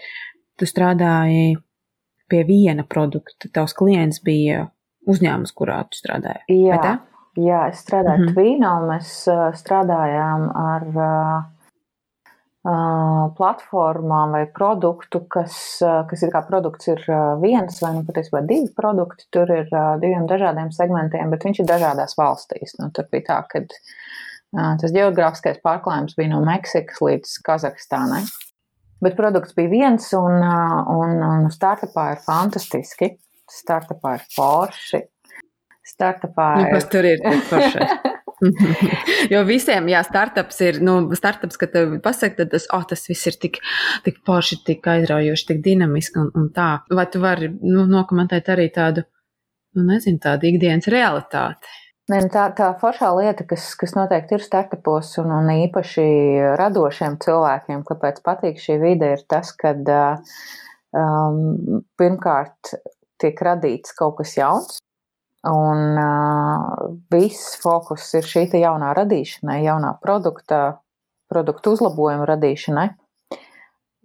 [0.58, 1.60] tu strādāji
[2.32, 3.52] pie viena produkta.
[3.54, 4.66] Tavs klients bija
[5.10, 6.42] uzņēmums, kurā tu strādāji.
[6.66, 6.98] Jā,
[7.38, 8.34] jā es strādāju mm -hmm.
[8.34, 11.44] Tvīnā, un mēs uh, strādājām ar uh,
[12.62, 17.02] platformām vai produktu, kas, kas ir kā produkts, ir
[17.42, 19.26] viens vai nu patiesībā divi produkti.
[19.34, 22.76] Tur ir diviem dažādiem segmentiem, bet viņš ir dažādās valstīs.
[22.78, 23.64] Nu, tur bija tā, ka
[24.82, 28.22] tas geogrāfiskais pārklājums bija no Meksikas līdz Kazahstānai.
[29.02, 30.38] Bet produkts bija viens, un,
[30.94, 33.16] un, un startupā ir fantastiski.
[33.50, 35.02] Startupā ir forši.
[35.92, 36.70] Startupā nu, ir.
[36.70, 38.11] Nu, kas tur ir forši?
[39.34, 43.30] Jo visiem, jā, startups ir, nu, startups, kad tev pasaka, tad tas, oh, tas viss
[43.30, 43.62] ir tik,
[44.06, 46.72] tik forši, tik aizraujoši, tik dinamiski un, un tā.
[46.92, 49.06] Vai tu vari, nu, nokomentēt arī tādu,
[49.78, 51.78] nu, nezinu, tādu ikdienas realitāti?
[52.12, 56.08] Nē, nu, tā, tā foršā lieta, kas, kas noteikti ir startupos un, un īpaši
[56.60, 61.38] radošiem cilvēkiem, kāpēc patīk šī vide, ir tas, ka um,
[62.02, 62.74] pirmkārt
[63.22, 64.82] tiek radīts kaut kas jauns,
[65.50, 70.82] Un uh, viss fokus ir šī jaunā radīšanai, jaunā produkta,
[71.32, 72.92] produktu uzlabojuma radīšanai.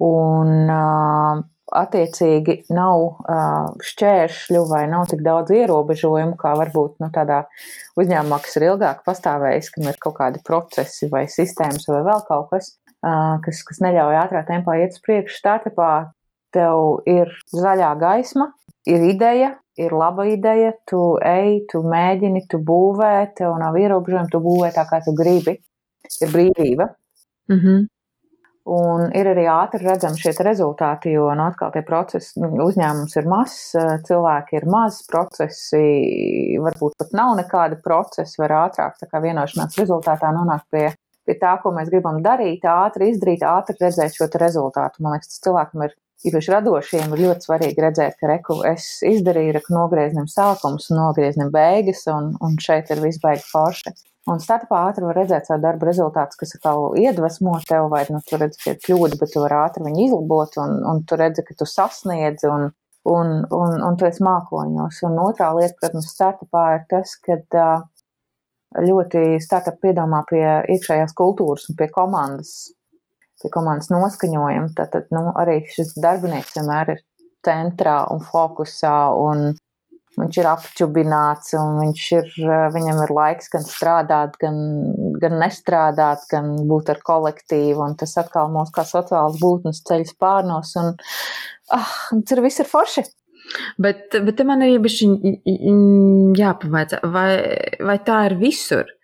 [0.06, 1.42] Un uh,
[1.76, 7.42] attiecīgi nav uh, šķēršļu vai nav tik daudz ierobežojumu, kā varbūt nu, tādā
[8.00, 12.48] uzņēmumā, kas ir ilgāk pastāvējis, kam ir kaut kādi procesi vai sistēmas vai vēl kaut
[12.54, 12.72] kas,
[13.04, 15.36] uh, kas, kas neļauj ātrā tempā iet uz priekšu.
[15.42, 15.92] Startupā
[16.56, 18.52] tev ir zaļā gaisma,
[18.88, 24.40] ir ideja, ir laba ideja, tu ej, tu mēģini, tu būvē, tev nav ierobežojumi, tu
[24.44, 25.58] būvē tā, kā tu gribi.
[26.22, 26.88] Ir brīvība.
[27.50, 27.86] Mm -hmm.
[28.66, 33.28] Un ir arī ātri redzami šie rezultāti, jo nu, atkal tie procesi, nu, uzņēmums ir
[33.30, 33.76] mazs,
[34.08, 40.32] cilvēki ir maz, procesi varbūt pat nav nekādi procesi, var ātrāk tā kā vienošanās rezultātā
[40.34, 40.88] nonākt pie,
[41.26, 44.98] pie tā, ko mēs gribam darīt, ātri izdarīt, ātri redzēt šo rezultātu.
[44.98, 49.54] Man liekas, tas cilvēkam ir īpaši radošiem ir ļoti svarīgi redzēt, ka reku es izdarīju,
[49.58, 53.94] reku nogrieznim sākums un nogrieznim beigas, un, un šeit ir viss baigi forši.
[54.26, 58.40] Un startupā ātri var redzēt savu darbu rezultātus, kas atkal iedvesmo tev, vai nu, tu
[58.40, 61.54] redzi, ka ir kļūda, bet tu vari ātri viņu izlabot, un, un tu redzi, ka
[61.60, 62.72] tu sasniedzi, un,
[63.06, 64.98] un, un, un tu esi mākoņos.
[65.06, 67.38] Un otrā lieta, protams, startupā ir tas, ka
[68.82, 70.42] ļoti startup piedomā pie
[70.74, 72.56] iekšējās kultūras un pie komandas
[73.42, 77.04] pie komandas noskaņojuma, tad, tad nu, arī šis darbinieks vienmēr ir
[77.46, 79.52] centrā un fokusā, un
[80.16, 82.30] viņš ir apčubināts, un viņš ir,
[82.74, 84.56] viņam ir laiks gan strādāt, gan,
[85.20, 90.72] gan nestrādāt, gan būt ar kolektīvu, un tas atkal mūs kā sociāls būtnes ceļas pārnos,
[90.80, 90.94] un
[91.76, 93.04] ah, ir viss ir forši.
[93.78, 94.72] Bet, bet man ir
[96.40, 97.28] jāpavaicā, vai,
[97.86, 98.95] vai tā ir visur?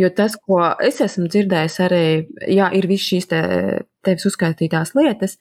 [0.00, 2.04] Jo tas, ko es esmu dzirdējis, arī
[2.50, 3.40] jā, ir visas šīs te,
[4.02, 5.36] tevis uzskaitītās lietas,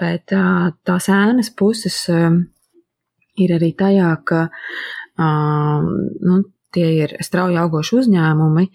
[0.00, 1.98] bet tās ēnas puses
[3.36, 4.46] ir arī tajā, ka
[5.20, 6.38] nu,
[6.72, 8.66] tie ir strauji augoši uzņēmumi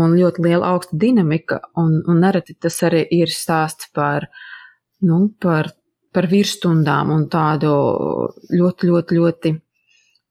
[0.00, 4.28] un ļoti liela augsta dinamika, un, un nereti tas arī ir stāsts par,
[5.06, 5.72] nu, par,
[6.14, 7.72] par virsstundām un tādu
[8.50, 9.54] ļoti, ļoti, ļoti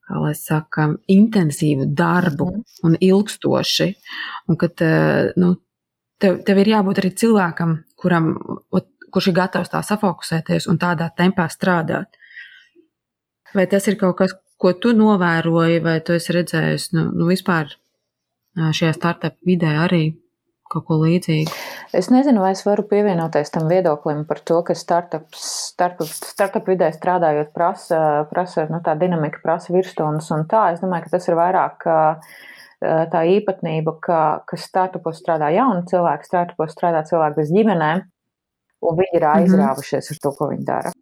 [0.09, 2.67] kā lai saka, intensīvu darbu mm.
[2.87, 3.89] un ilgstoši.
[4.49, 5.53] Un kad, eh, nu,
[6.21, 8.31] tev, tev ir jābūt arī cilvēkam, kuram,
[9.09, 12.17] kurš ir gatavs tā safokusēties un tādā tempā strādāt.
[13.53, 17.69] Vai tas ir kaut kas, ko tu novēroji, vai tu esi redzējis, nu, nu vispār
[17.69, 20.03] eh, šajā startup vidē arī
[20.69, 21.55] kaut ko līdzīgu?
[21.97, 26.91] Es nezinu, vai es varu pievienoties tam viedoklim par to, ka startups, startup, startup vidē
[26.95, 30.69] strādājot prasa, prasa nu, tā dinamika, prasa virsstundas un tā.
[30.75, 31.89] Es domāju, ka tas ir vairāk
[32.79, 38.05] tā īpatnība, ka, ka startupos strādā jauni cilvēki, startupos strādā cilvēki bez ģimenēm,
[38.85, 39.43] un viņi ir mhm.
[39.43, 40.19] aizrāvušies mm -hmm.
[40.19, 40.93] ar to, ko viņi dara.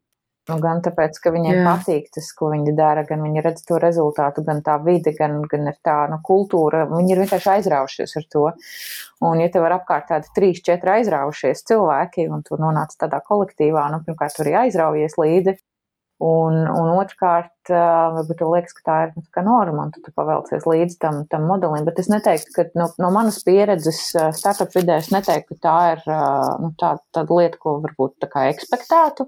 [0.47, 1.63] Nu, gan tāpēc, ka viņiem Jā.
[1.65, 5.67] patīk tas, ko viņi dara, gan viņi redz to rezultātu, gan tā vide, gan, gan
[5.67, 6.85] ir tā nu, kultūra.
[6.87, 8.45] Viņi ir vienkārši aizraujušies ar to.
[9.27, 13.89] Un, ja tev ir apkārt tādi trīs, četri aizraujušies cilvēki, un tu nonāc tādā kolektīvā,
[13.91, 15.57] nu, pirmkārt, tur arī aizraujies līdzi.
[16.23, 20.15] Un, un otrkārt, varbūt tev liekas, ka tā ir nu, tā norma, un tu, tu
[20.15, 21.83] pavelcies līdz tam, tam modelim.
[21.85, 23.99] Bet es neteiktu, ka no, no manas pieredzes
[24.39, 26.07] startup vidē es neteiktu, ka tā ir
[26.63, 29.27] nu, tā, tāda lieta, ko varbūt tā kā ekspektētu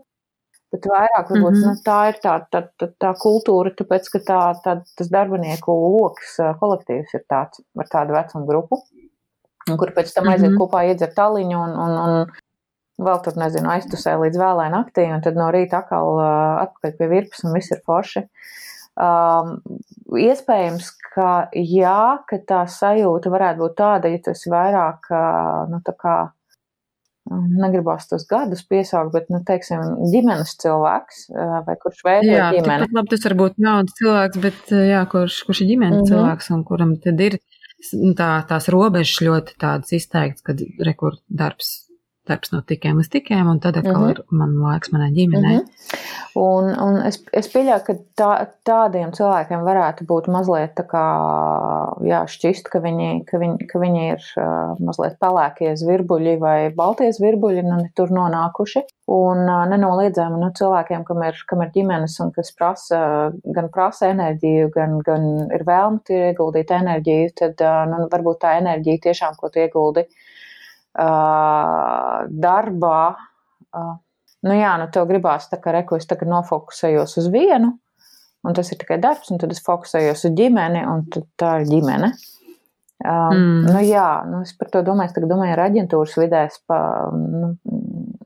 [0.73, 1.77] bet vairāk varbūt, mm -hmm.
[1.77, 6.37] nu, tā ir tā, tā, tā, tā kultūra, tāpēc, ka tā, tā, tas darbinieku lokus
[6.59, 8.83] kolektīvs ir tāds ar tādu vecumu grupu,
[9.77, 10.61] kur pēc tam aiziet mm -hmm.
[10.61, 15.35] kopā iedzert taliņu un, un, un vēl tur, nezinu, aiztusē līdz vēlai naktī, un tad
[15.35, 16.19] no rīta atkal
[16.65, 18.25] atpakaļ pie virpas un viss ir forši.
[18.99, 19.61] Um,
[20.19, 25.07] iespējams, ka jā, ka tā sajūta varētu būt tāda, ja tas vairāk,
[25.71, 26.15] nu, tā kā
[27.29, 31.25] negribās tos gadus piesaukt, bet, nu, teiksim, ģimenes cilvēks,
[31.67, 32.87] vai kurš veido jā, ģimeni.
[32.87, 36.11] Jā, labi, tas var būt jauns cilvēks, bet, jā, kurš, kurš ir ģimenes mm -hmm.
[36.13, 37.37] cilvēks un kuram tad ir
[38.17, 41.88] tā, tās robežas ļoti tādas izteiktas, kad rekur darbs
[42.29, 44.11] darbs no tikiem līdz tikiem, un tad atkal mm -hmm.
[44.11, 45.57] ir man laiks manai ģimenei.
[45.59, 46.19] Mm -hmm.
[46.39, 48.29] Un, un es, es pieļauju, ka tā,
[48.67, 51.05] tādiem cilvēkiem varētu būt mazliet tā kā,
[52.05, 57.09] jā, šķist, ka viņi, ka viņi, ka viņi ir uh, mazliet pelēkie zvirbuļi vai baltie
[57.17, 58.85] zvirbuļi, nu, tur nonākuši.
[59.09, 64.13] Un uh, nenoliedzami nu, cilvēkiem, kam ir, kam ir ģimenes un kas prasa, gan prasa
[64.13, 65.99] enerģiju, gan, gan ir vēlme
[66.29, 70.28] ieguldīt enerģiju, tad uh, nu, varbūt tā enerģija tiešām, ko tu ieguldi, uh,
[70.99, 73.03] darbā,
[74.47, 77.75] nu jā, nu tev gribās tā kā reku, es tagad nofokusējos uz vienu,
[78.43, 81.07] un tas ir tikai darbs, un tad es fokusējos uz ģimeni, un
[81.39, 82.13] tā ir ģimene.
[82.99, 83.67] Um, mm.
[83.69, 85.13] Nu, jā, nu, es par to domāju.
[85.15, 86.79] Tagad domāju, ar aģentūras vidēs pa,
[87.15, 87.53] nu,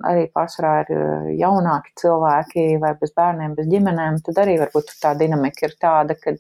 [0.09, 1.03] arī pārsvarā ir
[1.38, 4.17] jaunāki cilvēki vai bez bērniem, bez ģimenēm.
[4.26, 6.34] Tad arī varbūt tā dinamika ir tāda, ka,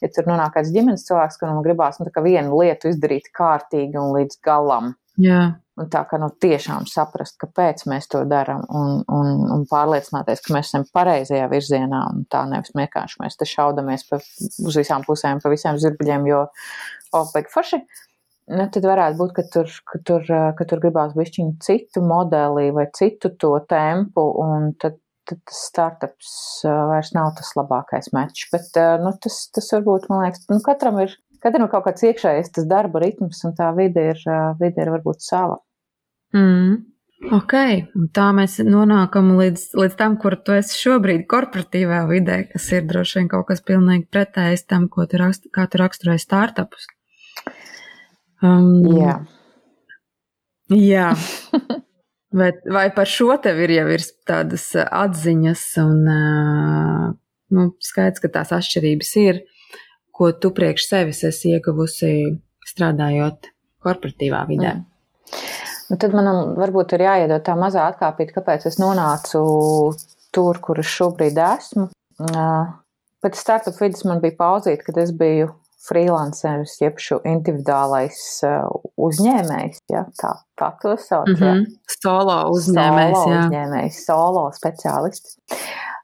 [0.00, 4.40] ja tur nonāk kāds ģimenes cilvēks, kuram gribās nu, vienu lietu izdarīt kārtīgi un līdz
[4.48, 5.42] galam, Jā.
[5.80, 10.52] Un tā kā nu, tiešām saprast, kāpēc mēs to darām, un, un, un pārliecināties, ka
[10.52, 14.18] mēs esam pareizajā virzienā, un tā nevis vienkārši mēs te šaudamies pa,
[14.68, 16.42] uz visām pusēm, pa visiem zirbuļiem, jo,
[17.16, 17.80] oh, beig forši.
[18.52, 22.90] Nu, tad varētu būt, ka tur, ka tur, ka tur gribās bišķiņu citu modeli vai
[22.92, 26.34] citu to tempu, un tad, tad tas startups
[26.68, 28.50] vairs nav tas labākais mečs.
[28.52, 32.54] Bet nu, tas, tas varbūt, man liekas, nu, katram ir katram ir kaut kāds iekšējs
[32.56, 34.24] tas darba ritms, un tā vide ir,
[34.60, 35.60] vide ir varbūt sava.
[36.36, 36.80] Mm.
[37.30, 37.52] Ok,
[37.94, 42.88] un tā mēs nonākam līdz, līdz tam, kur tu esi šobrīd korporatīvā vidē, kas ir
[42.88, 46.88] droši vien kaut kas pilnīgi pretējs tam, ko tu, rakst, tu raksturoji startupus.
[48.42, 49.20] Um, jā.
[50.74, 51.12] Jā.
[52.40, 56.02] vai, vai par šo tev ir jau ir tādas atziņas un
[57.52, 59.42] nu, skaidrs, ka tās atšķirības ir
[60.22, 62.12] ko tu priekš sevis esi ieguvusi
[62.70, 63.50] strādājot
[63.82, 64.76] korporatīvā vidē?
[64.78, 64.84] Mm.
[65.90, 69.42] Nu, tad man varbūt ir jāiedod tā mazā atkāpīta, kāpēc es nonācu
[70.32, 71.88] tur, kur es šobrīd esmu.
[73.22, 75.50] Pēc startup vidas man bija pauzīt, kad es biju
[75.82, 78.18] freelanceris, jeb šo individuālais
[79.02, 81.28] uzņēmējs, ja, tā, tā to sauc.
[81.28, 81.64] Mm -hmm.
[81.66, 81.96] ja.
[81.98, 83.40] Solo uzņēmējs, solo jā.
[83.42, 85.36] uzņēmējs, solo speciālists.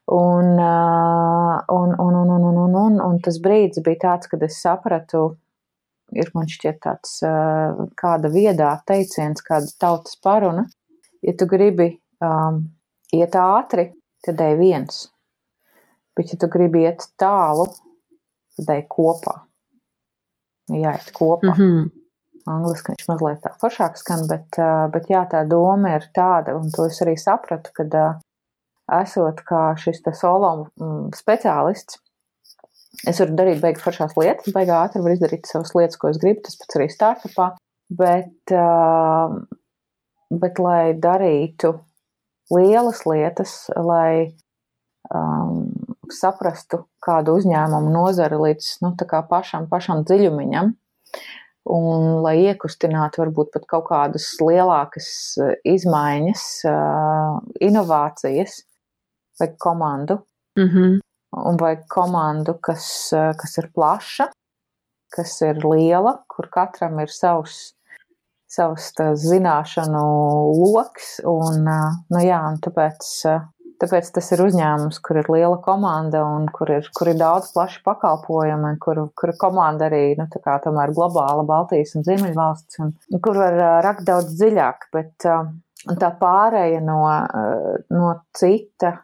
[0.08, 4.56] Un, un, un, un, un, un, un, un, un tas brīdis bija tāds, kad es
[4.62, 5.34] sapratu,
[6.16, 7.18] ir man šķiet tāds
[7.98, 10.64] kāda viedā teiciens, kāda tautas paruna.
[11.20, 11.90] Ja tu gribi
[12.24, 12.62] um,
[13.12, 13.90] iet ātri,
[14.24, 15.02] tad ej viens.
[16.16, 17.66] Bet, ja tu gribi iet tālu,
[18.56, 19.34] tad ej kopā.
[20.72, 21.52] Jāiet kopā.
[21.52, 21.90] Mm -hmm.
[22.48, 24.56] Angliski viņš mazliet tā foršāk skan, bet,
[24.92, 27.92] bet jā, tā doma ir tāda, un to es arī sapratu, kad
[29.02, 32.00] esot kā šis solo mm, speciālists,
[33.06, 36.42] es varu darīt beigas foršās lietas, beigā ātri var izdarīt savas lietas, ko es gribu,
[36.46, 37.48] tas pats arī startupā,
[38.00, 38.54] bet,
[40.42, 41.74] bet lai darītu
[42.54, 44.32] lielas lietas, lai
[45.14, 45.68] um,
[46.12, 48.94] saprastu kādu uzņēmumu nozari līdz nu,
[49.28, 50.72] pašam, pašam dziļumiņam,
[51.68, 55.10] un lai iekustinātu varbūt pat kaut kādas lielākas
[55.68, 56.44] izmaiņas,
[57.68, 58.62] inovācijas,
[59.40, 60.18] vajag komandu.
[60.58, 60.98] Mm -hmm.
[61.36, 64.30] Un vajag komandu, kas, kas ir plaša,
[65.16, 67.74] kas ir liela, kur katram ir savs,
[68.48, 68.92] savs
[69.28, 70.02] zināšanu
[70.56, 71.20] loks.
[71.24, 71.68] Un,
[72.10, 73.10] nu jā, un tāpēc,
[73.82, 77.82] tāpēc tas ir uzņēmums, kur ir liela komanda un kur ir, kur ir daudz plaši
[77.84, 84.06] pakalpojumi, kur, kur komanda arī nu, tomēr globāla Baltijas un Ziemeļvalsts, un, kur var rakt
[84.08, 84.88] daudz dziļāk.
[84.92, 85.28] Bet,
[85.98, 87.02] tā pārēja no,
[87.94, 88.96] no cita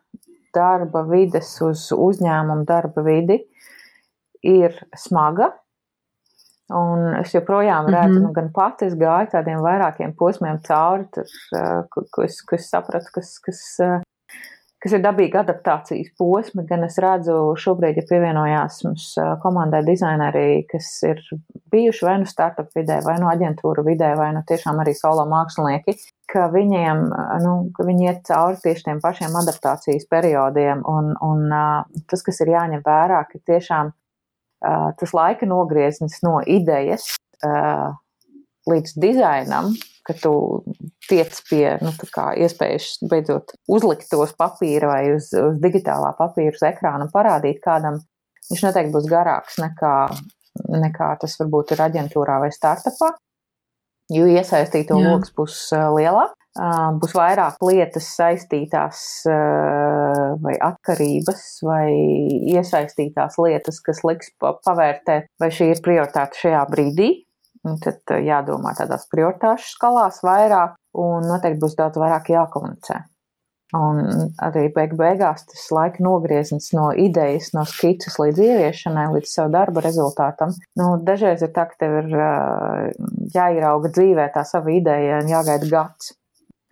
[0.55, 3.41] darba vides uz uzņēmumu darba vidi
[4.45, 5.51] ir smaga.
[6.75, 8.27] Un es joprojām redzu, mm -hmm.
[8.27, 11.29] nu, gan pati es gāju tādiem vairākiem posmiem cauri, tur,
[12.25, 13.61] es, ko es sapratu, kas, kas,
[14.85, 19.07] kas ir dabīga adaptācijas posmi, gan es redzu šobrīd, ja pievienojās mums
[19.41, 21.23] komandai dizaineri, kas ir
[21.73, 25.97] bijuši vai nu startup vidē, vai nu aģentūra vidē, vai nu tiešām arī solo mākslinieki,
[26.29, 27.01] ka viņiem,
[27.47, 31.49] nu, ka viņi iet cauri tieši tiem pašiem adaptācijas periodiem, un, un
[32.11, 33.95] tas, kas ir jāņem vērā, ka tiešām
[35.01, 37.09] tas laika nogrieznis no idejas
[38.69, 39.73] līdz dizainam,
[40.05, 40.35] ka tu
[41.09, 41.93] tiec pie, nu,
[42.45, 48.01] iespējas beidzot uzlikt tos papīra vai uz, uz digitālā papīra uz ekrāna un parādīt kādam,
[48.51, 49.97] viņš noteikti būs garāks nekā,
[50.85, 53.15] nekā tas varbūt ir aģentūrā vai startupā,
[54.13, 55.61] jo iesaistīto lokus būs
[55.97, 56.39] lielāks.
[56.55, 61.89] Būs vairāk lietas saistītās vai atkarības vai
[62.53, 67.09] iesaistītās lietas, kas liks pavērtēt, vai šī ir prioritāte šajā brīdī.
[67.65, 73.01] Un tad jādomā tādās prioritāšu skalās vairāk, un noteikti būs daudz vairāk jākomunicē.
[73.75, 79.51] Un arī beig beigās tas laika nogrieznis no idejas, no skices līdz ieviešanai, līdz savu
[79.55, 80.53] darba rezultātam.
[80.79, 82.13] Nu, dažreiz ir tā, ka tev ir
[83.35, 86.13] jāierauga dzīvē tā sava ideja un jāgaida gads.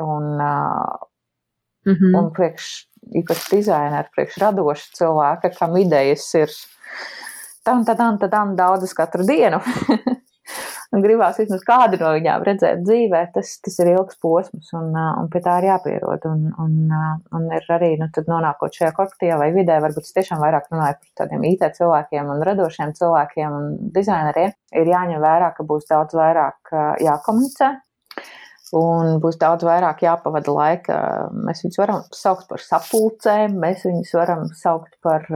[0.02, 2.18] Un, mm -hmm.
[2.20, 2.70] un priekš,
[3.22, 6.50] īpaši dizaineru, priekš radoša cilvēka, kam idejas ir
[7.64, 9.58] tam, tam, tam daudzas katru dienu.
[10.92, 15.30] un gribās vismaz kādu no viņām redzēt dzīvē, tas, tas ir ilgs posms, un, un
[15.32, 16.26] pie tā ir jāpierod.
[16.28, 16.74] Un, un,
[17.36, 20.98] un ir arī, nu, tad nonākot šajā korporatīvā vai vidē, varbūt es tiešām vairāk runāju
[21.00, 26.18] par tādiem IT cilvēkiem un radošiem cilvēkiem un dizaineriem, ir jāņem vērā, ka būs daudz
[26.18, 27.72] vairāk jākomunicē.
[28.72, 30.94] Un būs daudz vairāk jāpavada laika.
[31.36, 35.26] Mēs viņus varam saukt par sapulcēm, mēs viņus varam saukt par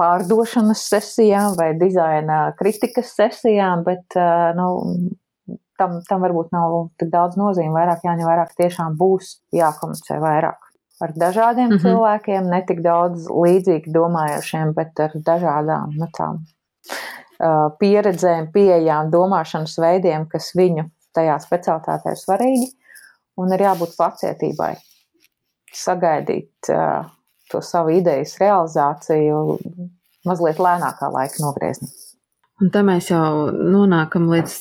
[0.00, 4.16] pārdošanas sesijām vai dizaina kritikas sesijām, bet
[4.56, 4.68] nu,
[5.80, 7.74] tam, tam varbūt nav tik daudz nozīme.
[7.76, 11.82] Vairāk jāņem vērā, ka tiešām būs jākomunicē vairāk ar dažādiem mm -hmm.
[11.82, 16.42] cilvēkiem, ne tik daudz līdzīgi domājošiem, bet ar dažādām nu, tām,
[17.80, 22.68] pieredzēm, pieejām, domāšanas veidiem, kas viņu tajā specialitātē ir svarīgi.
[23.40, 24.74] Un ir jābūt pacietībai,
[25.72, 27.06] sagaidīt uh,
[27.50, 29.58] to savu idejas realizāciju
[30.26, 31.90] mazliet lēnākā laika nogriezni.
[32.60, 34.56] Un tā mēs jau nonākam līdz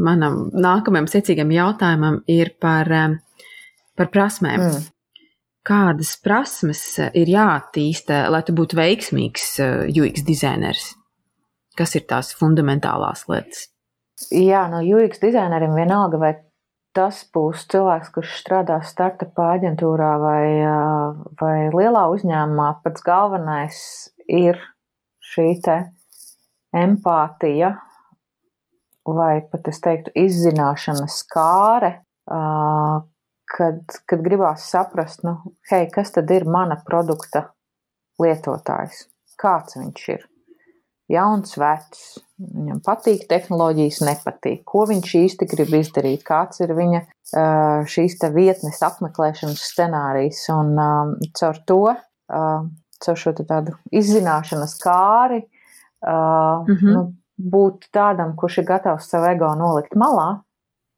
[0.00, 2.88] manam nākamajam secīgam jautājumam ir par,
[3.98, 4.64] par prasmēm.
[4.64, 4.86] Mm.
[5.68, 9.58] Kādas prasmes ir jāattīsta, lai tu būtu veiksmīgs
[9.92, 10.94] UX dizainers?
[11.76, 13.68] Kas ir tās fundamentālās lietas?
[14.32, 16.32] Jā, no UX dizaineriem vienalga, vai
[16.98, 20.46] tas būs cilvēks, kurš strādā startupā aģentūrā vai,
[21.40, 23.82] vai lielā uzņēmumā, pats galvenais
[24.26, 24.58] ir
[25.30, 25.52] šī
[26.76, 27.76] empātija
[29.08, 31.92] vai pat es teiktu izzināšanas kāre,
[33.54, 35.38] kad, kad gribās saprast, nu,
[35.70, 37.46] hei, kas tad ir mana produkta
[38.20, 39.06] lietotājs?
[39.38, 40.26] Kāds viņš ir?
[41.08, 47.02] jauns, vecs, viņam patīk tehnoloģijas, nepatīk, ko viņš īsti grib izdarīt, kāds ir viņa
[47.90, 50.44] šīs vietnes apmeklēšanas scenārijs.
[50.54, 50.74] Un
[51.38, 51.82] caur to,
[52.28, 55.42] caur šo tādu izzināšanas kāri,
[56.04, 56.92] mm -hmm.
[56.94, 57.06] nu,
[57.38, 60.40] būt tādam, kurš ir gatavs savu ego nolikt malā,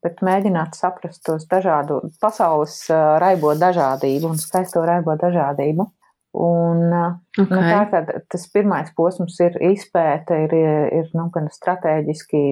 [0.02, 2.86] bet mēģināt saprast tos dažādu pasaules
[3.20, 5.90] raibo dažādību un skaisto raibo dažādību.
[6.30, 6.92] Un,
[7.34, 7.42] okay.
[7.50, 10.52] nu, tā tad tas pirmais posms ir izpēte, ir,
[10.94, 12.42] ir nu, gan strateģiski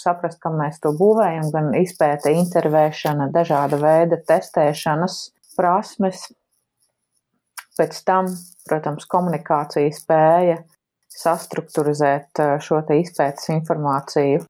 [0.00, 5.18] saprast, kam mēs to būvējam, gan izpēte, intervēšana, dažāda veida testēšanas
[5.58, 6.30] prasmes.
[7.76, 8.30] Pēc tam,
[8.68, 10.62] protams, komunikācija spēja
[11.12, 14.40] sastruktūrizēt šo te izpētes informāciju,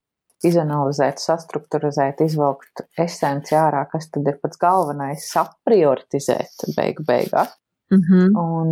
[0.46, 7.56] izanalizēt, sastruktūrizēt, izvilkt esenci ārā, kas tad ir pats galvenais, saprioritizēt beigu beigās
[7.92, 8.26] mm -hmm.
[8.40, 8.70] un,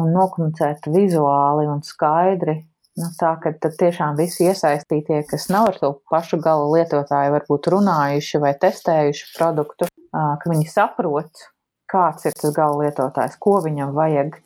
[0.00, 2.56] un nokomunicēt vizuāli un skaidri.
[2.96, 8.40] Nu, tā ka tiešām visi iesaistītie, kas nav ar to pašu gala lietotāju, varbūt runājuši
[8.40, 11.30] vai testējuši produktu, ka viņi saprot,
[11.92, 14.38] kāds ir tas gala lietotājs, ko viņam vajag,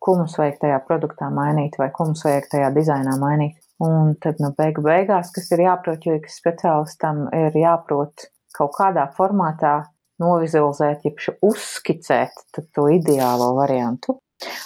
[0.00, 3.60] ko mums vajag tajā produktā mainīt vai ko mums vajag tajā dizainā mainīt.
[3.78, 8.24] Un tad, nu, beigu beigās, kas ir jāprot, jo ik speciālistam ir jāprot
[8.56, 9.84] kaut kādā formātā
[10.22, 14.18] novizualizēt, jeb uzskicēt to ideālo variantu.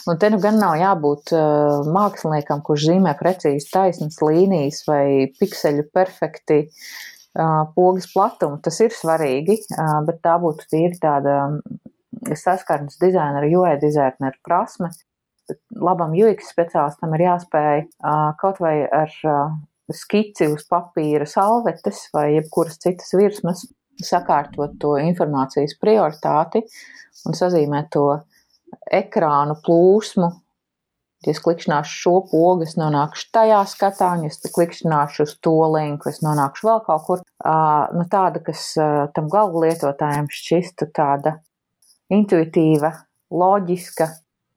[0.07, 5.87] Un te nu gan nav jābūt uh, māksliniekam, kurš zīmē precīzi taisnas līnijas vai pikseļu
[5.97, 8.61] perfekti uh, pogas platumu.
[8.65, 11.39] Tas ir svarīgi, uh, bet tā būtu tīri tāda
[12.37, 14.93] saskarnes dizainera, UI dizainera prasme.
[15.75, 17.81] Labam UX speciālistam ir jāspēj
[18.41, 19.11] kaut vai ar
[19.93, 23.65] skici uz papīra salvetes vai jebkuras citas virsmas
[24.01, 26.63] sakārtot to informācijas prioritāti
[27.29, 28.07] un sazīmēt to
[28.93, 30.31] ekrānu plūsmu.
[31.23, 35.55] Ja es klikšķināšu šo pogu, es nonākšu tajā skatā, un ja es klikšķināšu uz to
[35.71, 37.23] linku, es nonākšu vēl kaut kur.
[37.95, 38.73] Nu, tāda, kas
[39.15, 41.37] tam galvu lietotājiem šķistu tāda
[42.13, 42.91] intuitīva,
[43.31, 44.09] loģiska,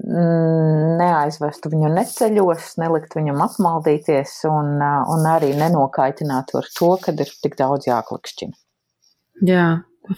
[0.07, 7.37] mm, neaizvestu viņu neceļos, nelikt viņam apmaldīties un, un arī nenokaitināt ar to, kad ir
[7.45, 8.57] tik daudz jāklikšķina.
[9.43, 9.65] Jā,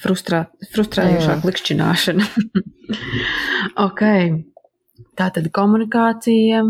[0.02, 0.44] frustrā,
[0.74, 2.28] frustrējošā klikšķināšana.
[3.88, 4.04] ok.
[5.18, 6.62] Tātad komunikācija,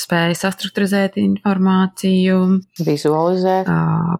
[0.00, 2.38] spēja sastruktūrizēt informāciju,
[2.86, 3.68] vizualizēt,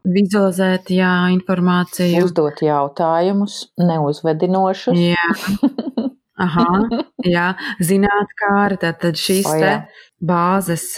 [0.04, 5.00] vizualizēt jā, informāciju, uzdot jautājumus, neuzvedinošus.
[5.00, 5.30] Jā.
[6.44, 6.66] Aha,
[7.24, 7.46] jā,
[7.80, 9.70] zināt, kā arī tad šīs o, te
[10.20, 10.90] bāzes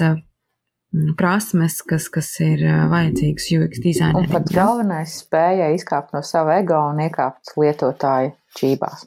[1.18, 4.28] prasmes, kas, kas ir vajadzīgas UX dizainerim.
[4.28, 9.04] Un pat galvenais spēja izkāpt no sava ego un iekāpt lietotāju čībās.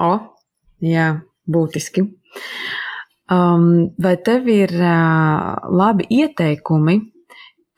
[0.00, 0.14] O,
[0.82, 1.10] jā,
[1.50, 2.06] būtiski.
[3.32, 6.98] Um, vai tev ir uh, labi ieteikumi,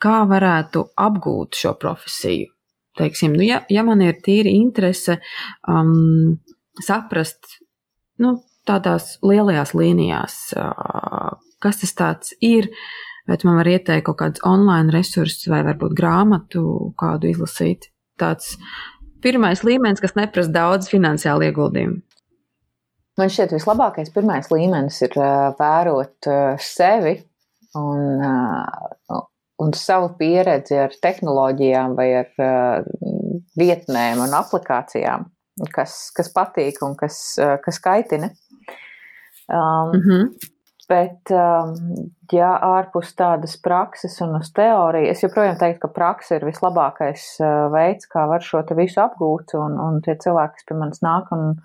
[0.02, 2.50] kā varētu apgūt šo profesiju?
[2.96, 5.18] Teiksim, nu, ja, ja man ir tīri interese
[5.68, 6.38] um,
[6.80, 7.58] saprast,
[8.22, 12.70] nu, tādās lielajās līnijās, uh, kas tas ir,
[13.26, 17.90] vai tu man vari ieteikt kaut kādus online resursus vai varbūt grāmatu kādu izlasīt.
[18.20, 18.56] Tāds
[19.24, 22.02] pirmais līmenis, kas neprasa daudz finansiālu ieguldījumu.
[23.16, 25.14] Man šķiet, vislabākais pirmais līmenis ir
[25.56, 26.28] vērot
[26.60, 27.14] sevi
[27.80, 28.20] un,
[29.64, 32.84] un savu pieredzi ar tehnoloģijām vai ar
[33.56, 35.24] vietnēm un aplikācijām,
[35.72, 37.22] kas, kas patīk un kas,
[37.64, 38.30] kas kaitina.
[39.46, 40.52] Um, mm -hmm.
[40.86, 41.32] Bet,
[42.30, 47.24] ja ārpus tādas prakses un uz teoriju, es joprojām teiktu, ka praksa ir vislabākais
[47.74, 51.56] veids, kā var šo visu apgūt, un, un tie cilvēki, kas pie manis nāk un,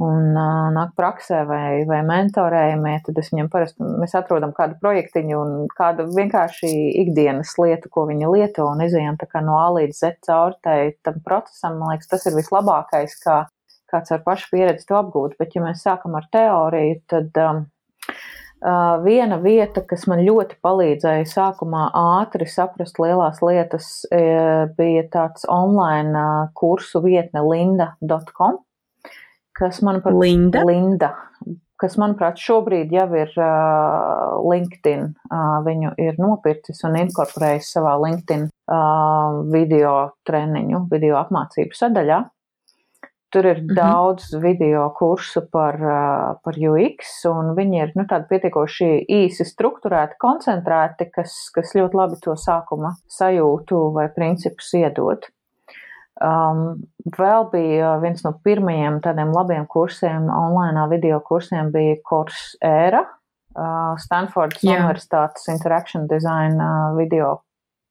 [0.00, 5.36] un uh, nāk praksē vai, vai mentorējumie, tad es viņam parasti, mēs atrodam kādu projektiņu
[5.36, 6.70] un kādu vienkārši
[7.02, 10.78] ikdienas lietu, ko viņi lieto un izējām tā kā no A līdz Z cauri tai,
[11.04, 13.42] tam procesam, man liekas, tas ir vislabākais, kā
[13.90, 17.79] kāds ar pašu pieredzi to apgūt, bet ja mēs sākam ar teoriju, tad um, uh,
[19.04, 23.88] viena vieta, kas man ļoti palīdzēja sākumā ātri saprast lielās lietas,
[24.76, 26.26] bija tāds online
[26.58, 28.60] kursu vietne linda.com
[29.60, 30.62] kas manuprāt, Linda.
[30.64, 31.10] Linda
[31.80, 35.06] kas, manuprāt, šobrīd jau ir uh, LinkedIn.
[35.30, 39.94] Uh, viņu ir nopircis un inkorporējis savā LinkedIn uh, video
[40.28, 42.20] treniņu, video apmācību sadaļā.
[43.30, 43.74] Tur ir -hmm.
[43.78, 45.76] daudz video kursu par,
[46.44, 52.34] par UX, un viņi ir nu, pietiekoši īsi strukturēti, koncentrēti, kas, kas ļoti labi to
[52.34, 55.30] sākuma sajūtu vai principus iedod.
[56.20, 56.82] Um,
[57.16, 63.06] vēl bija viens no pirmajiem tādiem labiem kursiem, online video kursiem, bija kurs ēra,
[63.56, 64.60] uh, Stanfordas.
[64.60, 67.38] Universitātes Interaction Design uh, video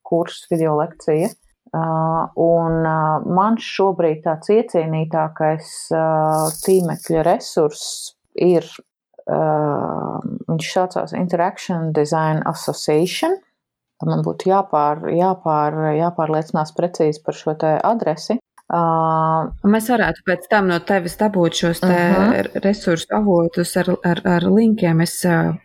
[0.06, 1.32] kurs, video lekcija.
[1.70, 8.66] Uh, un uh, man šobrīd tāds iecienītākais uh, tīmekļa resurss ir,
[9.30, 13.36] viņš saucās Interaction Design Association
[14.08, 18.40] man būtu jāpār, jāpār, jāpārliecinās precīzi par šo adresi.
[18.70, 22.34] Uh, mēs varētu pēc tam no tevis dabūt šos te uh mhm.
[22.34, 22.60] -huh.
[22.62, 25.02] resursu avotus ar, ar, ar linkiem.
[25.02, 25.56] Es uh,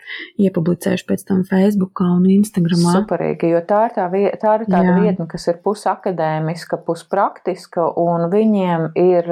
[0.41, 2.95] iepublicēšu pēc tam Facebookā un Instagramā.
[2.97, 4.07] Superīgi, jo tā ir, tā,
[4.41, 5.01] tā ir tāda Jā.
[5.03, 9.29] vietne, kas ir pusakadēmiska, puspraktiska, un viņiem ir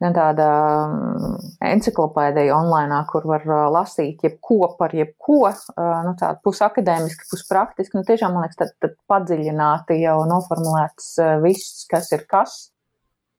[0.00, 0.48] gan tāda
[1.62, 8.48] enciklopēdija online, kur var lasīt jebko par jebko, nu, tāda pusakadēmiski, puspraktiski, nu, tiešām, man
[8.48, 11.14] liekas, tad, tad padziļināti jau noformulēts
[11.44, 12.72] viss, kas ir kas,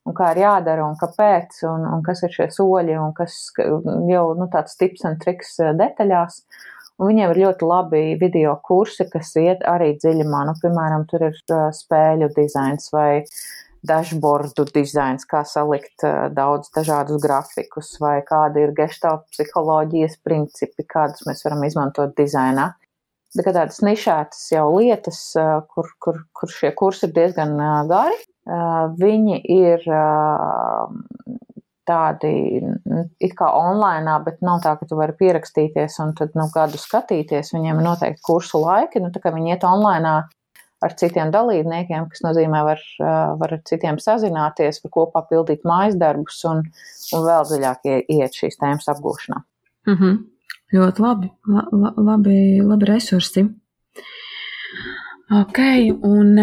[0.08, 4.26] un kā ir jādara, un kāpēc, un, un kas ir šie soļi, un kas jau,
[4.38, 6.44] nu, tāds tips un triks detaļās.
[7.02, 10.44] Un viņiem ir ļoti labi video kursi, kas iet arī dziļumā.
[10.46, 11.38] Nu, piemēram, tur ir
[11.74, 13.24] spēļu dizains vai
[13.88, 21.26] dashboardu dizains, kā salikt eh, daudz dažādus grafikus, vai kādi ir gestalt psiholoģijas principi, kādus
[21.28, 22.72] mēs varam izmantot dizainā.
[23.32, 28.20] Bet tādas nišētas jau lietas, eh, kur, kur, kur šie kursi ir diezgan eh, gari,
[28.46, 29.84] viņi ir
[31.88, 32.34] tādi
[33.20, 37.54] it kā online, bet nav tā, ka tu vari pierakstīties un tad nu, gadu skatīties.
[37.56, 40.14] Viņiem ir noteikti kursu laiki, nu, tā kā viņi iet online
[40.82, 42.82] ar citiem dalībniekiem, kas nozīmē, var,
[43.38, 46.64] var ar citiem sazināties, var kopā pildīt mājas darbus un,
[47.14, 49.44] un vēl dziļāk iet šīs tēmas apgūšanā.
[49.90, 50.20] Mm -hmm.
[50.72, 53.44] Ļoti labi, la, la, labi, labi resursi.
[55.32, 55.60] Ok,
[56.04, 56.40] un,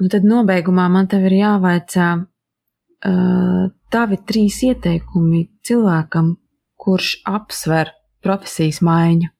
[0.00, 6.34] un tad nobeigumā man tev ir jāvaicā uh, tavi trīs ieteikumi cilvēkam,
[6.76, 7.94] kurš apsver
[8.24, 9.30] profesijas maiņu.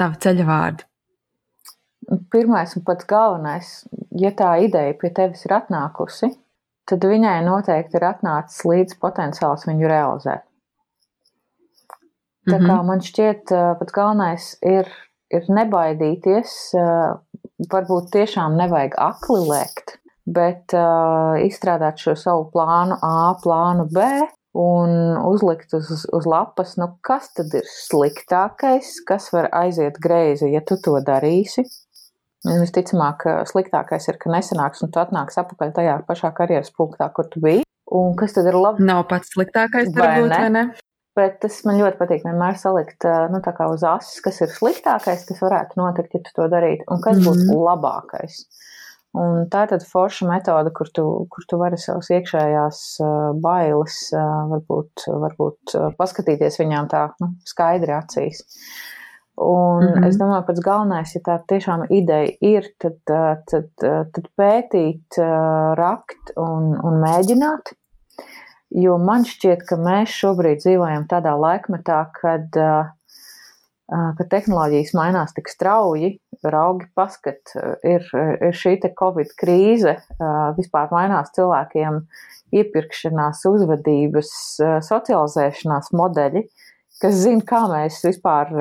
[0.00, 0.90] Tava ceļa vārdi
[2.30, 3.70] pirmais un pats galvenais,
[4.18, 6.32] ja tā ideja pie tevis ir atnākusi,
[6.90, 10.46] tad viņai noteikti ir atnācis līdz potenciāls viņu realizēt.
[12.48, 12.86] Tā kā mhm.
[12.88, 14.88] man šķiet, pats galvenais ir,
[15.30, 16.54] ir nebaidīties,
[17.70, 19.96] varbūt tiešām nevajag akli lēkt,
[20.30, 24.06] bet uh, izstrādāt šo savu plānu A, plānu B
[24.58, 30.62] un uzlikt uz, uz lapas, nu, kas tad ir sliktākais, kas var aiziet greizi, ja
[30.66, 31.66] tu to darīsi.
[32.40, 37.42] Visticamāk, sliktākais ir, ka nesanāks un tu atnāks atpakaļ tajā pašā karjeras punktā, kur tu
[37.44, 37.66] biji.
[37.90, 38.86] Un kas tad ir labi?
[38.86, 40.64] Nav pats sliktākais, varbūt, vai ne?
[41.18, 43.40] Bet tas man ļoti patīk vienmēr salikt nu,
[43.72, 47.22] uz asis, kas ir sliktākais, kas varētu notikt, ja tu to darītu, un kas mm
[47.22, 47.26] -hmm.
[47.26, 47.62] būs mhm.
[47.66, 48.44] labākais.
[49.18, 51.04] Un tā ir tāda forša metode, kur tu,
[51.34, 52.82] kur tu vari savas iekšējās
[53.42, 53.96] bailes,
[54.52, 58.44] varbūt, varbūt paskatīties viņām tā nu, skaidri acīs.
[59.40, 60.06] Un mm -hmm.
[60.06, 62.98] es domāju, pats galvenais, ja tā tiešām ideja ir, tad,
[63.50, 63.66] tad,
[64.14, 65.18] tad pētīt,
[65.74, 67.74] rakt un, un mēģināt.
[68.70, 72.92] Jo man šķiet, ka mēs šobrīd dzīvojam tādā laikmetā, kad uh,
[73.90, 76.12] ka tehnoloģijas mainās tik strauji,
[76.46, 77.52] raugi paskat,
[77.86, 79.96] ir, ir šī Covid krīze,
[80.58, 81.98] vispār mainās cilvēkiem
[82.54, 84.30] iepirkšanās, uzvedības,
[84.86, 86.44] socializēšanās modeļi,
[87.02, 88.52] kas zina, kā mēs vispār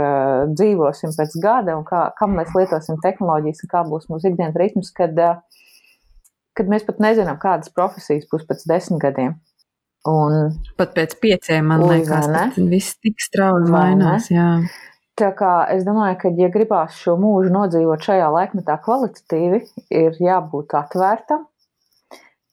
[0.55, 4.89] dzīvosim pēc gada un kā, kam mēs lietosim tehnoloģijas un kā būs mūsu ikdienas ritms,
[4.95, 5.13] kad,
[6.57, 9.37] kad mēs pat nezinām, kādas profesijas būs pēc desmit gadiem.
[10.07, 14.29] Un, pat pēc pieciem, man liekas, tas viss tik strauji mainās.
[15.19, 19.59] Tā kā es domāju, ka, ja gribās šo mūžu nodzīvot šajā laikmetā kvalitatīvi,
[19.91, 21.43] ir jābūt atvērtam,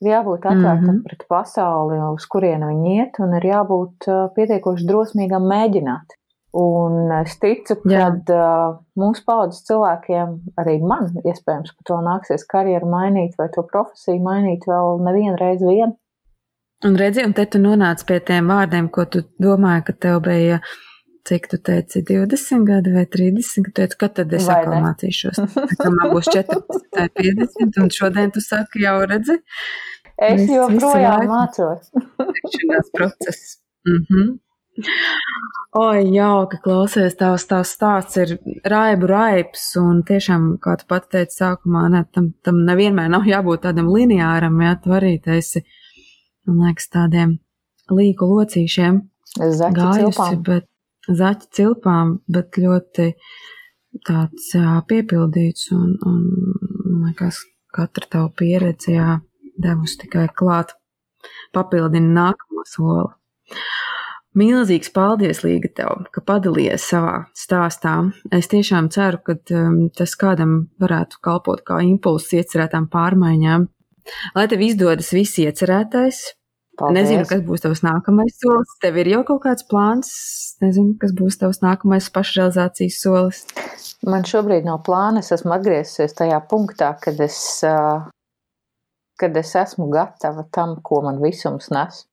[0.02, 1.04] ir jābūt atvērtam mm -hmm.
[1.06, 6.18] pret pasauli, uz kurienu viņi iet, un ir jābūt pietiekoši drosmīgam mēģināt.
[6.56, 12.88] Un es ticu, ka uh, mūsu paudzes cilvēkiem, arī man, iespējams, ka to nāksies karjeru
[12.88, 15.92] mainīt vai to profesiju mainīt vēl nevienu reizi vien.
[16.86, 20.60] Un redzi, un te tu nonāc pie tiem vārdiem, ko tu domāji, ka tev bija
[20.60, 20.74] uh,
[21.26, 25.42] cik tu teici, 20 gadi vai 30, tu teici, kad tad es atkal mācīšos.
[25.80, 29.38] Tad man būs 14 vai 50, un šodien tu saki, jau redzi.
[30.16, 31.90] Es Viss, joprojām mācos.
[32.54, 33.56] Šis process.
[33.86, 34.28] Mm -hmm.
[35.80, 41.42] Oi, jauka klausies, tavs, tavs stāsts ir raibu raips, un tiešām, kā tu pat teici
[41.42, 45.64] sākumā, ne, tam, tam nevienmēr nav jābūt tādam lineāram, jā, tu arī taisi,
[46.46, 47.36] man liekas, tādiem
[47.92, 49.02] līku locīšiem.
[49.36, 50.66] Gājusi, bet
[51.06, 53.10] zaķa cilpām, bet ļoti
[54.06, 56.22] tāds jā, piepildīts un, un
[56.86, 57.42] man liekas,
[57.76, 59.18] katra tava pieredze jā,
[59.62, 60.74] devusi tikai klāt,
[61.56, 63.12] papildina nākamo soli.
[64.36, 67.94] Milzīgs paldies, Līga, tev, ka padalījies savā stāstā.
[68.36, 73.64] Es tiešām ceru, ka um, tas kādam varētu kalpot kā impulss iecerētām pārmaiņām.
[74.34, 76.24] Lai tev izdodas viss iecerētais,
[76.76, 76.96] Paldies.
[77.06, 78.72] Nezinu, kas būs tavs nākamais solis.
[78.82, 80.10] Tev ir jau kaut kāds plāns,
[80.60, 83.40] nezinu, kas būs tavs nākamais pašrealizācijas solis.
[84.04, 85.22] Man šobrīd nav plāna.
[85.24, 87.38] Es esmu atgriezusies tajā punktā, kad es,
[89.22, 92.04] kad es esmu gatava tam, ko man visums nes.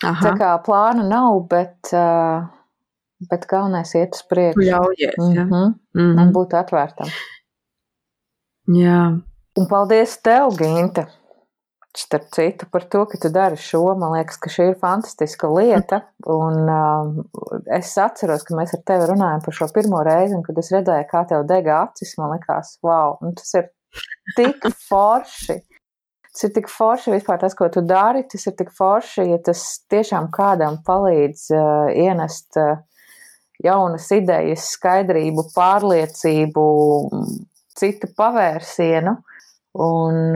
[0.00, 0.16] Aha.
[0.24, 1.92] Tā kā plāna nav, bet,
[3.28, 4.64] bet galvenais iet uz priekšu.
[4.64, 5.36] Ļaujies, mm -hmm.
[5.36, 5.44] ja?
[5.44, 6.22] mm -hmm.
[6.24, 7.12] Un būt atvērtam.
[8.80, 9.20] Jā.
[9.58, 11.19] Un paldies tev, Ginta!
[11.96, 16.04] Starp citu, par to, ka tu dari šo, man liekas, ka šī ir fantastiska lieta.
[16.30, 20.60] Un uh, es atceros, ka mēs ar tevi runājam par šo pirmo reizi, un kad
[20.62, 23.66] es redzēju, kā tev dega acis, man liekas, wow, nu, tas ir
[24.36, 25.58] tik forši.
[26.30, 28.22] Tas ir tik forši vispār tas, ko tu dari.
[28.30, 32.78] Tas ir tik forši, ja tas tiešām kādam palīdz uh, ienest uh,
[33.64, 36.64] jaunas idejas, skaidrību, pārliecību,
[37.78, 39.16] citu pavērsienu.
[39.78, 40.34] Un,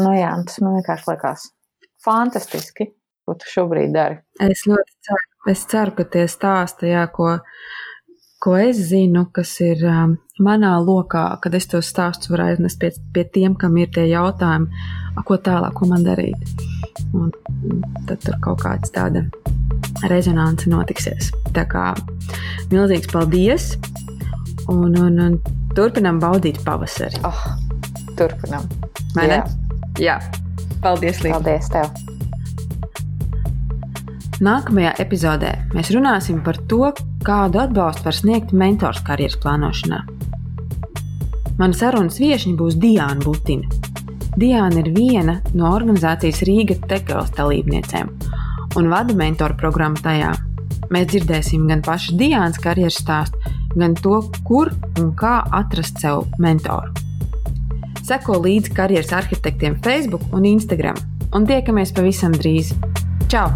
[0.00, 1.50] nu jā, tas man vienkārši liekas
[2.04, 2.88] fantastiski,
[3.28, 4.20] ko tu šobrīd dari.
[4.40, 7.34] Es ļoti ceru, es ceru ka tie stāsti, jā, ko,
[8.40, 12.94] ko es zinu, kas ir um, manā lokā, kad es tos stāstus varu aiznest pie,
[13.12, 14.84] pie tiem, kam ir tie jautājumi,
[15.28, 16.64] ko tālāk, ko man darīt.
[17.12, 17.32] Un
[18.08, 19.26] tad tur kaut kāds tāda
[20.08, 21.34] rezonance notiksies.
[21.52, 21.90] Tā kā
[22.72, 23.74] milzīgs paldies!
[24.70, 25.36] Un, un, un
[25.74, 27.18] turpinām baudīt pavasari.
[27.26, 27.69] Oh
[28.20, 28.68] turpinām.
[29.16, 29.42] Vai ne?
[30.00, 30.20] Jā.
[30.84, 31.40] Paldies, Līta.
[31.40, 31.90] Paldies tev.
[34.40, 36.94] Nākamajā epizodē mēs runāsim par to,
[37.26, 39.98] kādu atbalstu var sniegt mentors karjeras plānošanā.
[41.60, 43.68] Mana sarunas viesiņa būs Diana Butina.
[44.40, 48.14] Diana ir viena no organizācijas Rīga Tekels dalībniecēm
[48.80, 50.32] un vada mentoru programmu tajā.
[50.90, 54.72] Mēs dzirdēsim gan pašu Dienas karjeras stāstu, gan to, kur
[55.02, 57.09] un kā atrast sev mentoru.
[58.10, 60.98] Seko līdzi karjeras arhitektiem Facebook un Instagram,
[61.30, 62.74] un tiekamies pavisam drīz.
[63.30, 63.46] Čau!